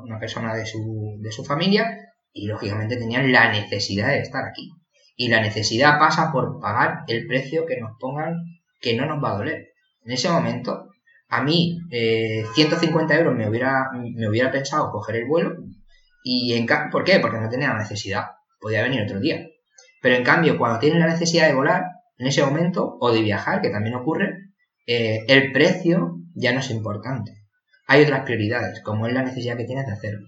una, 0.04 0.20
persona 0.20 0.56
de 0.56 0.66
su, 0.66 1.18
de 1.20 1.34
su 1.34 1.44
familia 1.44 1.86
y 2.32 2.48
lógicamente 2.48 2.96
tenían 2.96 3.30
la 3.30 3.52
necesidad 3.52 4.08
de 4.08 4.22
estar 4.22 4.46
aquí. 4.46 4.72
Y 5.18 5.28
la 5.28 5.42
necesidad 5.42 6.00
pasa 6.00 6.32
por 6.32 6.62
pagar 6.62 7.00
el 7.08 7.28
precio 7.28 7.66
que 7.66 7.78
nos 7.78 7.98
pongan 8.00 8.38
que 8.80 8.96
no 8.96 9.06
nos 9.06 9.22
va 9.22 9.32
a 9.32 9.38
doler. 9.40 9.74
En 10.06 10.14
ese 10.14 10.30
momento, 10.30 10.88
a 11.28 11.44
mí 11.44 11.78
150 11.90 13.14
eh, 13.14 13.18
euros 13.18 13.36
me 13.36 13.50
hubiera, 13.50 13.90
me 13.92 14.30
hubiera 14.30 14.50
pensado 14.50 14.92
coger 14.92 15.18
el 15.18 15.28
vuelo 15.28 15.58
y 16.24 16.54
en 16.54 16.68
¿por 16.90 17.04
qué? 17.04 17.20
Porque 17.20 17.42
no 17.42 17.50
tenía 17.50 17.74
la 17.74 17.80
necesidad. 17.80 18.28
Podía 18.62 18.84
venir 18.84 19.02
otro 19.02 19.20
día. 19.20 19.46
Pero 20.02 20.16
en 20.16 20.24
cambio, 20.24 20.58
cuando 20.58 20.80
tienes 20.80 21.00
la 21.00 21.08
necesidad 21.08 21.48
de 21.48 21.54
volar, 21.54 21.84
en 22.18 22.28
ese 22.28 22.46
momento, 22.46 22.98
o 23.02 23.12
de 23.12 23.22
viajar, 23.22 23.62
que 23.62 23.70
también 23.70 23.96
ocurre, 23.96 24.52
eh, 24.88 25.26
el 25.28 25.52
precio 25.52 26.16
ya 26.34 26.54
no 26.54 26.60
es 26.62 26.72
importante. 26.72 27.39
Hay 27.90 28.04
otras 28.04 28.22
prioridades, 28.24 28.84
como 28.84 29.08
es 29.08 29.14
la 29.14 29.24
necesidad 29.24 29.58
que 29.58 29.66
tienes 29.66 29.88
de 29.88 29.94
hacerlo. 29.94 30.28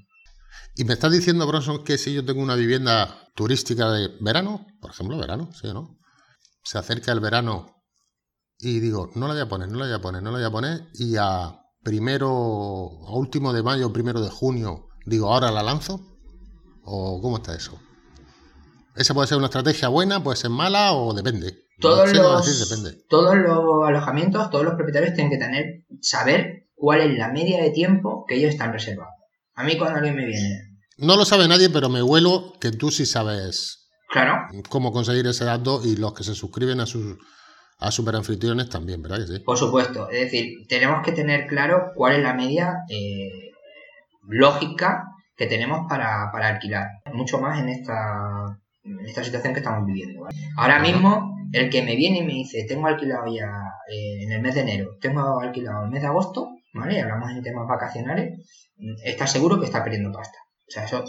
¿Y 0.75 0.83
me 0.83 0.93
estás 0.93 1.11
diciendo, 1.11 1.45
Bronson, 1.45 1.83
que 1.83 1.99
si 1.99 2.11
yo 2.11 2.25
tengo 2.25 2.41
una 2.41 2.55
vivienda 2.55 3.29
turística 3.35 3.91
de 3.91 4.09
verano, 4.19 4.65
por 4.81 4.89
ejemplo, 4.89 5.15
verano, 5.15 5.51
sí 5.53 5.67
o 5.67 5.73
no? 5.75 5.99
Se 6.63 6.79
acerca 6.79 7.11
el 7.11 7.19
verano 7.19 7.83
y 8.57 8.79
digo, 8.79 9.11
no 9.13 9.27
la 9.27 9.33
voy 9.33 9.43
a 9.43 9.47
poner, 9.47 9.69
no 9.69 9.77
la 9.77 9.85
voy 9.85 9.93
a 9.93 10.01
poner, 10.01 10.23
no 10.23 10.31
la 10.31 10.37
voy 10.39 10.47
a 10.47 10.51
poner, 10.51 10.87
y 10.95 11.17
a 11.19 11.59
primero, 11.83 12.27
a 12.27 13.15
último 13.15 13.53
de 13.53 13.61
mayo, 13.61 13.93
primero 13.93 14.21
de 14.21 14.31
junio, 14.31 14.87
digo, 15.05 15.31
ahora 15.31 15.51
la 15.51 15.61
lanzo, 15.61 16.01
¿o 16.83 17.21
cómo 17.21 17.37
está 17.37 17.53
eso? 17.53 17.79
Esa 18.95 19.13
puede 19.13 19.27
ser 19.27 19.37
una 19.37 19.47
estrategia 19.47 19.87
buena, 19.87 20.23
puede 20.23 20.37
ser 20.37 20.49
mala 20.49 20.93
o 20.93 21.13
depende. 21.13 21.59
Todos, 21.79 22.11
los, 22.11 23.07
todos 23.07 23.35
los 23.35 23.87
alojamientos, 23.87 24.49
todos 24.49 24.65
los 24.65 24.73
propietarios 24.73 25.13
tienen 25.13 25.31
que 25.31 25.37
tener, 25.37 25.85
saber 26.01 26.70
cuál 26.81 27.01
es 27.01 27.15
la 27.15 27.31
media 27.31 27.61
de 27.61 27.69
tiempo 27.69 28.25
que 28.27 28.35
ellos 28.35 28.49
están 28.49 28.73
reservando. 28.73 29.13
A 29.53 29.63
mí 29.63 29.77
cuando 29.77 29.97
alguien 29.97 30.15
me 30.15 30.25
viene... 30.25 30.79
No 30.97 31.15
lo 31.15 31.25
sabe 31.25 31.47
nadie, 31.47 31.69
pero 31.69 31.89
me 31.89 32.01
huelo 32.01 32.53
que 32.59 32.71
tú 32.71 32.89
sí 32.89 33.05
sabes 33.05 33.87
claro. 34.09 34.47
cómo 34.67 34.91
conseguir 34.91 35.27
ese 35.27 35.45
dato 35.45 35.81
y 35.85 35.95
los 35.95 36.15
que 36.15 36.23
se 36.23 36.33
suscriben 36.33 36.79
a 36.79 36.87
sus 36.87 37.17
a 37.77 37.91
superanfitriones 37.91 38.69
también, 38.69 39.01
¿verdad 39.01 39.19
que 39.19 39.27
sí? 39.27 39.39
Por 39.39 39.57
supuesto, 39.57 40.09
es 40.09 40.21
decir, 40.21 40.67
tenemos 40.67 41.03
que 41.03 41.11
tener 41.11 41.47
claro 41.47 41.91
cuál 41.95 42.13
es 42.13 42.21
la 42.21 42.33
media 42.33 42.77
eh, 42.89 43.51
lógica 44.27 45.03
que 45.35 45.47
tenemos 45.47 45.87
para, 45.87 46.31
para 46.31 46.47
alquilar. 46.47 46.87
Mucho 47.13 47.39
más 47.39 47.59
en 47.59 47.69
esta 47.69 48.59
en 48.83 49.05
esta 49.05 49.23
situación 49.23 49.53
que 49.53 49.59
estamos 49.59 49.85
viviendo. 49.85 50.27
Ahora 50.57 50.79
mismo, 50.79 51.35
el 51.51 51.69
que 51.69 51.83
me 51.83 51.95
viene 51.95 52.19
y 52.19 52.23
me 52.23 52.33
dice, 52.33 52.65
tengo 52.67 52.87
alquilado 52.87 53.25
ya 53.33 53.51
eh, 53.91 54.23
en 54.23 54.31
el 54.31 54.41
mes 54.41 54.55
de 54.55 54.61
enero, 54.61 54.97
tengo 54.99 55.39
alquilado 55.39 55.85
el 55.85 55.91
mes 55.91 56.01
de 56.01 56.07
agosto, 56.07 56.50
¿vale? 56.73 56.95
Y 56.95 56.99
hablamos 56.99 57.31
en 57.31 57.41
temas 57.41 57.67
vacacionales, 57.67 58.39
está 59.03 59.27
seguro 59.27 59.59
que 59.59 59.65
está 59.65 59.83
perdiendo 59.83 60.11
pasta. 60.11 60.37
O 60.67 60.71
sea, 60.71 60.85
eso 60.85 61.03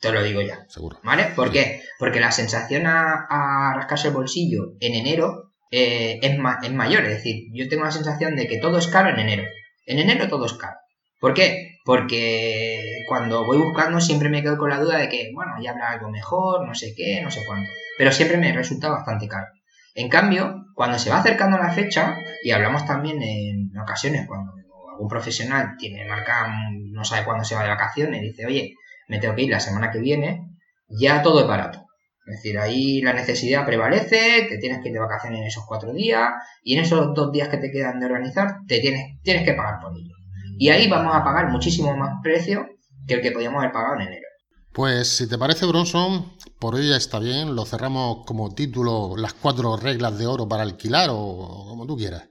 te 0.00 0.12
lo 0.12 0.22
digo 0.22 0.40
ya. 0.40 0.64
Seguro. 0.68 0.98
¿Vale? 1.02 1.24
¿Por 1.34 1.50
qué? 1.50 1.82
Porque 1.98 2.20
la 2.20 2.30
sensación 2.30 2.86
a, 2.86 3.72
rascarse 3.74 4.08
el 4.08 4.14
bolsillo 4.14 4.74
en 4.80 4.94
enero 4.94 5.52
eh, 5.70 6.20
es, 6.22 6.38
es 6.62 6.72
mayor. 6.72 7.04
Es 7.04 7.16
decir, 7.16 7.46
yo 7.52 7.68
tengo 7.68 7.84
la 7.84 7.90
sensación 7.90 8.36
de 8.36 8.46
que 8.46 8.58
todo 8.58 8.78
es 8.78 8.86
caro 8.86 9.10
en 9.10 9.18
enero. 9.18 9.44
En 9.86 9.98
enero 9.98 10.28
todo 10.28 10.46
es 10.46 10.52
caro. 10.52 10.76
¿Por 11.20 11.34
qué? 11.34 11.78
Porque 11.84 13.04
cuando 13.08 13.44
voy 13.44 13.58
buscando 13.58 14.00
siempre 14.00 14.28
me 14.28 14.42
quedo 14.42 14.56
con 14.56 14.70
la 14.70 14.78
duda 14.78 14.98
de 14.98 15.08
que, 15.08 15.30
bueno, 15.34 15.52
ya 15.60 15.72
habrá 15.72 15.90
algo 15.90 16.10
mejor, 16.10 16.66
no 16.66 16.74
sé 16.74 16.94
qué, 16.96 17.20
no 17.22 17.30
sé 17.30 17.44
cuánto. 17.44 17.70
Pero 17.96 18.12
siempre 18.12 18.36
me 18.36 18.52
resulta 18.52 18.88
bastante 18.88 19.26
caro. 19.26 19.46
En 19.94 20.08
cambio, 20.08 20.66
cuando 20.74 20.98
se 20.98 21.10
va 21.10 21.18
acercando 21.18 21.58
la 21.58 21.72
fecha, 21.72 22.16
y 22.44 22.52
hablamos 22.52 22.86
también 22.86 23.20
en 23.20 23.76
ocasiones 23.76 24.28
cuando 24.28 24.52
algún 24.98 25.08
profesional 25.08 25.76
tiene 25.78 26.04
marca, 26.04 26.52
no 26.92 27.04
sabe 27.04 27.24
cuándo 27.24 27.44
se 27.44 27.54
va 27.54 27.62
de 27.62 27.68
vacaciones, 27.68 28.20
dice, 28.20 28.44
oye, 28.46 28.74
me 29.06 29.20
tengo 29.20 29.36
que 29.36 29.42
ir 29.42 29.50
la 29.50 29.60
semana 29.60 29.92
que 29.92 30.00
viene, 30.00 30.40
ya 30.88 31.22
todo 31.22 31.40
es 31.40 31.46
barato. 31.46 31.84
Es 32.26 32.42
decir, 32.42 32.58
ahí 32.58 33.00
la 33.00 33.12
necesidad 33.12 33.64
prevalece, 33.64 34.46
te 34.48 34.58
tienes 34.58 34.80
que 34.82 34.88
ir 34.88 34.94
de 34.94 35.00
vacaciones 35.00 35.40
en 35.40 35.46
esos 35.46 35.64
cuatro 35.66 35.92
días, 35.92 36.30
y 36.62 36.74
en 36.74 36.82
esos 36.82 37.14
dos 37.14 37.30
días 37.30 37.48
que 37.48 37.58
te 37.58 37.70
quedan 37.70 38.00
de 38.00 38.06
organizar, 38.06 38.56
te 38.66 38.80
tienes, 38.80 39.22
tienes 39.22 39.44
que 39.44 39.54
pagar 39.54 39.80
por 39.80 39.92
ello. 39.92 40.14
Y 40.58 40.70
ahí 40.70 40.88
vamos 40.88 41.14
a 41.14 41.22
pagar 41.22 41.48
muchísimo 41.50 41.96
más 41.96 42.16
precio 42.22 42.66
que 43.06 43.14
el 43.14 43.20
que 43.22 43.30
podíamos 43.30 43.60
haber 43.60 43.72
pagado 43.72 43.94
en 43.94 44.08
enero. 44.08 44.26
Pues 44.72 45.08
si 45.08 45.28
te 45.28 45.38
parece, 45.38 45.66
Bronson, 45.66 46.32
por 46.58 46.74
hoy 46.74 46.88
ya 46.88 46.96
está 46.96 47.18
bien. 47.20 47.56
Lo 47.56 47.64
cerramos 47.64 48.26
como 48.26 48.54
título 48.54 49.16
las 49.16 49.32
cuatro 49.32 49.76
reglas 49.76 50.18
de 50.18 50.26
oro 50.26 50.48
para 50.48 50.64
alquilar 50.64 51.08
o 51.10 51.64
como 51.68 51.86
tú 51.86 51.96
quieras. 51.96 52.28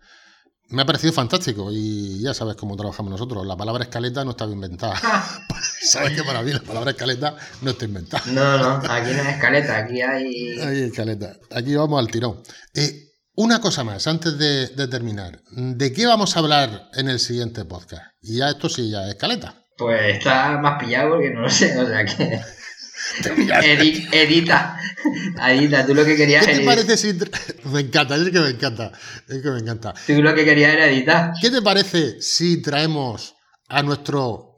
Me 0.69 0.82
ha 0.82 0.86
parecido 0.86 1.13
fantástico 1.13 1.69
y 1.71 2.21
ya 2.21 2.34
sabes 2.34 2.56
cómo 2.56 2.75
trabajamos 2.75 3.12
nosotros. 3.12 3.45
La 3.45 3.56
palabra 3.56 3.84
escaleta 3.84 4.23
no 4.25 4.32
estaba 4.32 4.51
inventada. 4.51 4.99
sabes 5.82 6.13
que 6.13 6.23
para 6.23 6.41
mí 6.41 6.51
la 6.51 6.60
palabra 6.60 6.91
escaleta 6.91 7.36
no 7.62 7.71
está 7.71 7.86
inventada. 7.86 8.23
No, 8.27 8.58
no, 8.58 8.91
aquí 8.91 9.12
no 9.12 9.21
es 9.21 9.27
escaleta, 9.30 9.77
aquí 9.77 10.01
hay... 10.01 10.60
Hay 10.60 10.82
escaleta. 10.84 11.38
Aquí 11.51 11.75
vamos 11.75 11.99
al 11.99 12.12
tirón. 12.12 12.41
Eh, 12.73 13.13
una 13.36 13.62
cosa 13.62 13.84
más, 13.84 14.08
antes 14.08 14.38
de, 14.38 14.67
de, 14.67 14.88
terminar. 14.88 15.39
¿De 15.51 15.93
qué 15.93 16.06
vamos 16.06 16.36
a 16.36 16.39
hablar 16.39 16.89
en 16.93 17.08
el 17.08 17.19
siguiente 17.19 17.65
podcast? 17.65 18.03
Y 18.21 18.38
ya 18.38 18.49
esto 18.49 18.67
sí, 18.67 18.89
ya 18.89 19.03
es 19.06 19.10
escaleta. 19.10 19.56
Pues 19.77 20.15
está 20.15 20.58
más 20.58 20.80
pillado 20.84 21.12
porque 21.12 21.30
no 21.30 21.41
lo 21.41 21.49
sé, 21.49 21.77
o 21.77 21.88
sea 21.88 22.03
que... 22.03 22.41
Edi 23.63 24.07
edita, 24.12 24.79
edita, 25.47 25.86
tú 25.86 25.93
lo 25.93 26.05
que 26.05 26.15
querías 26.15 26.45
¿Qué 26.45 26.60
te 26.60 26.65
parece 26.65 26.97
si... 26.97 27.13
Me 27.65 27.81
encanta, 27.81 28.15
es 28.15 28.29
que 28.29 28.39
me 28.39 28.49
encanta, 28.49 28.91
es 29.27 29.41
que 29.41 29.49
me 29.49 29.60
encanta. 29.60 29.93
Tú 30.05 30.21
lo 30.21 30.33
que 30.33 30.45
querías 30.45 30.73
era 30.73 30.88
editar. 30.88 31.33
¿Qué 31.39 31.51
te 31.51 31.62
parece 31.62 32.21
si 32.21 32.62
traemos 32.62 33.36
a 33.69 33.83
nuestro, 33.83 34.55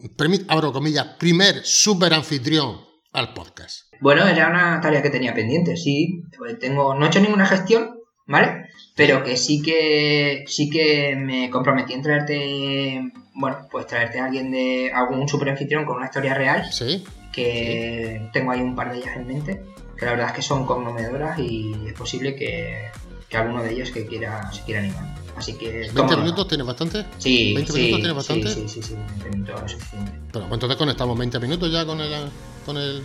abro 0.47 0.71
comillas, 0.71 1.15
primer 1.17 1.63
super 1.63 2.13
anfitrión 2.13 2.77
al 3.11 3.33
podcast? 3.33 3.93
Bueno, 4.01 4.25
era 4.27 4.49
una 4.49 4.79
tarea 4.79 5.01
que 5.01 5.09
tenía 5.09 5.33
pendiente, 5.33 5.75
sí. 5.75 6.23
Tengo, 6.59 6.95
no 6.95 7.05
he 7.05 7.07
hecho 7.09 7.19
ninguna 7.19 7.45
gestión, 7.45 7.97
¿vale? 8.27 8.69
Pero 8.95 9.23
que 9.23 9.37
sí 9.37 9.61
que 9.61 10.43
sí 10.47 10.69
que 10.69 11.15
me 11.17 11.49
comprometí 11.49 11.93
en 11.93 12.01
traerte, 12.01 13.01
bueno, 13.33 13.67
pues 13.71 13.87
traerte 13.87 14.19
a 14.19 14.25
alguien 14.25 14.51
de 14.51 14.91
algún 14.93 15.27
super 15.27 15.49
anfitrión 15.49 15.85
con 15.85 15.97
una 15.97 16.05
historia 16.05 16.33
real. 16.33 16.71
Sí 16.71 17.03
que 17.31 18.29
tengo 18.33 18.51
ahí 18.51 18.61
un 18.61 18.75
par 18.75 18.91
de 18.91 18.99
ellas 18.99 19.15
en 19.15 19.27
mente, 19.27 19.65
que 19.97 20.05
la 20.05 20.11
verdad 20.11 20.27
es 20.27 20.33
que 20.33 20.41
son 20.41 20.65
conmovedoras 20.65 21.39
y 21.39 21.73
es 21.87 21.93
posible 21.93 22.35
que, 22.35 22.89
que 23.27 23.37
alguno 23.37 23.63
de 23.63 23.73
ellos 23.73 23.91
que 23.91 24.05
quiera, 24.05 24.51
se 24.51 24.63
quiera 24.63 24.81
animar. 24.81 25.15
Así 25.35 25.53
que. 25.53 25.89
¿20 25.91 26.17
minutos 26.17 26.47
tiene 26.47 26.63
bastante? 26.63 27.05
Sí. 27.17 27.55
¿20 27.55 27.67
sí, 27.67 27.81
minutos 27.81 27.99
tiene 27.99 28.13
bastante? 28.13 28.47
Sí, 28.49 28.67
sí, 28.67 28.83
sí, 28.83 28.95
20 28.95 29.29
minutos 29.29 29.61
es 29.65 29.71
suficiente. 29.71 30.11
Pero 30.31 30.45
pues 30.45 30.53
entonces 30.53 30.77
conectamos 30.77 31.17
20 31.17 31.39
minutos 31.39 31.71
ya 31.71 31.85
con 31.85 32.01
el. 32.01 32.29
Con 32.65 32.77
el 32.77 33.03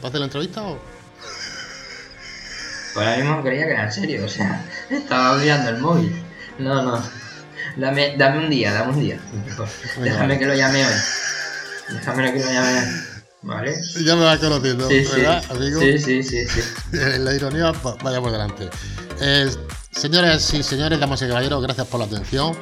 ¿Para 0.00 0.08
hacer 0.08 0.20
la 0.20 0.26
entrevista 0.26 0.62
o.? 0.62 0.78
Pues 2.94 3.06
ahora 3.06 3.18
mismo 3.18 3.42
creía 3.42 3.66
que 3.66 3.72
era 3.72 3.84
en 3.84 3.92
serio, 3.92 4.24
o 4.24 4.28
sea, 4.28 4.64
estaba 4.90 5.36
mirando 5.36 5.70
el 5.70 5.78
móvil. 5.78 6.22
No, 6.58 6.82
no. 6.82 7.02
Dame, 7.76 8.16
dame 8.16 8.38
un 8.38 8.50
día, 8.50 8.72
dame 8.72 8.92
un 8.92 9.00
día. 9.00 9.20
Déjame 10.00 10.38
que 10.38 10.46
lo 10.46 10.54
llame 10.54 10.86
hoy. 10.86 10.94
Déjame 11.90 12.32
que 12.32 12.38
lo 12.38 12.46
llame 12.46 12.78
hoy. 12.78 13.15
¿Vale? 13.46 13.76
Ya 14.04 14.16
me 14.16 14.24
vas 14.24 14.40
conociendo, 14.40 14.88
¿verdad, 14.88 15.44
amigo? 15.50 15.80
Sí, 15.80 15.98
sí, 16.00 16.22
sí, 16.24 16.46
sí. 16.48 16.60
la 17.20 17.32
ironía, 17.32 17.72
vaya 18.02 18.20
por 18.20 18.32
delante. 18.32 18.68
Eh, 19.20 19.48
señores 19.92 20.52
y 20.52 20.64
señores, 20.64 20.98
damas 20.98 21.22
y 21.22 21.28
caballeros, 21.28 21.62
gracias 21.62 21.86
por 21.86 22.00
la 22.00 22.06
atención. 22.06 22.56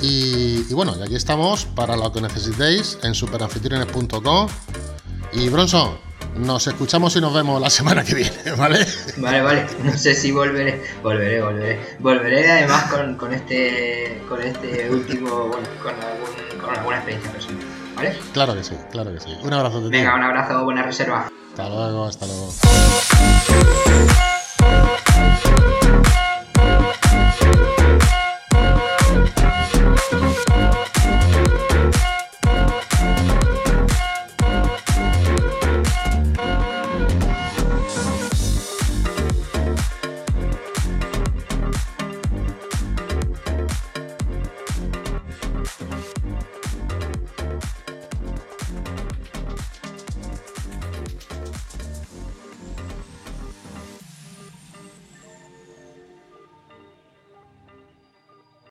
Y, 0.00 0.64
y 0.66 0.72
bueno, 0.72 0.96
aquí 1.04 1.14
estamos 1.14 1.66
para 1.66 1.94
lo 1.94 2.10
que 2.10 2.22
necesitéis 2.22 2.98
en 3.02 3.14
superanfitriones.com. 3.14 4.48
Y 5.34 5.50
Bronson, 5.50 5.98
nos 6.36 6.66
escuchamos 6.66 7.14
y 7.16 7.20
nos 7.20 7.34
vemos 7.34 7.60
la 7.60 7.68
semana 7.68 8.02
que 8.02 8.14
viene, 8.14 8.52
¿vale? 8.56 8.86
Vale, 9.18 9.42
vale. 9.42 9.66
No 9.84 9.96
sé 9.96 10.14
si 10.14 10.32
volveré. 10.32 10.82
Volveré, 11.02 11.42
volveré. 11.42 11.96
Volveré 11.98 12.50
además 12.50 12.90
con, 12.90 13.16
con 13.16 13.34
este 13.34 14.22
con 14.26 14.40
este 14.40 14.88
último, 14.88 15.48
bueno, 15.48 15.68
con, 15.82 15.92
algún, 15.92 16.60
con 16.60 16.78
alguna 16.78 16.96
experiencia 16.96 17.30
personal. 17.30 17.69
¿Vale? 17.96 18.18
Claro 18.32 18.54
que 18.54 18.64
sí, 18.64 18.76
claro 18.90 19.12
que 19.12 19.20
sí. 19.20 19.36
Un 19.42 19.52
abrazo. 19.52 19.88
Venga, 19.88 20.14
un 20.14 20.22
abrazo, 20.22 20.64
buena 20.64 20.82
reserva. 20.82 21.30
Hasta 21.50 21.68
luego, 21.68 22.06
hasta 22.06 22.26
luego. 22.26 22.52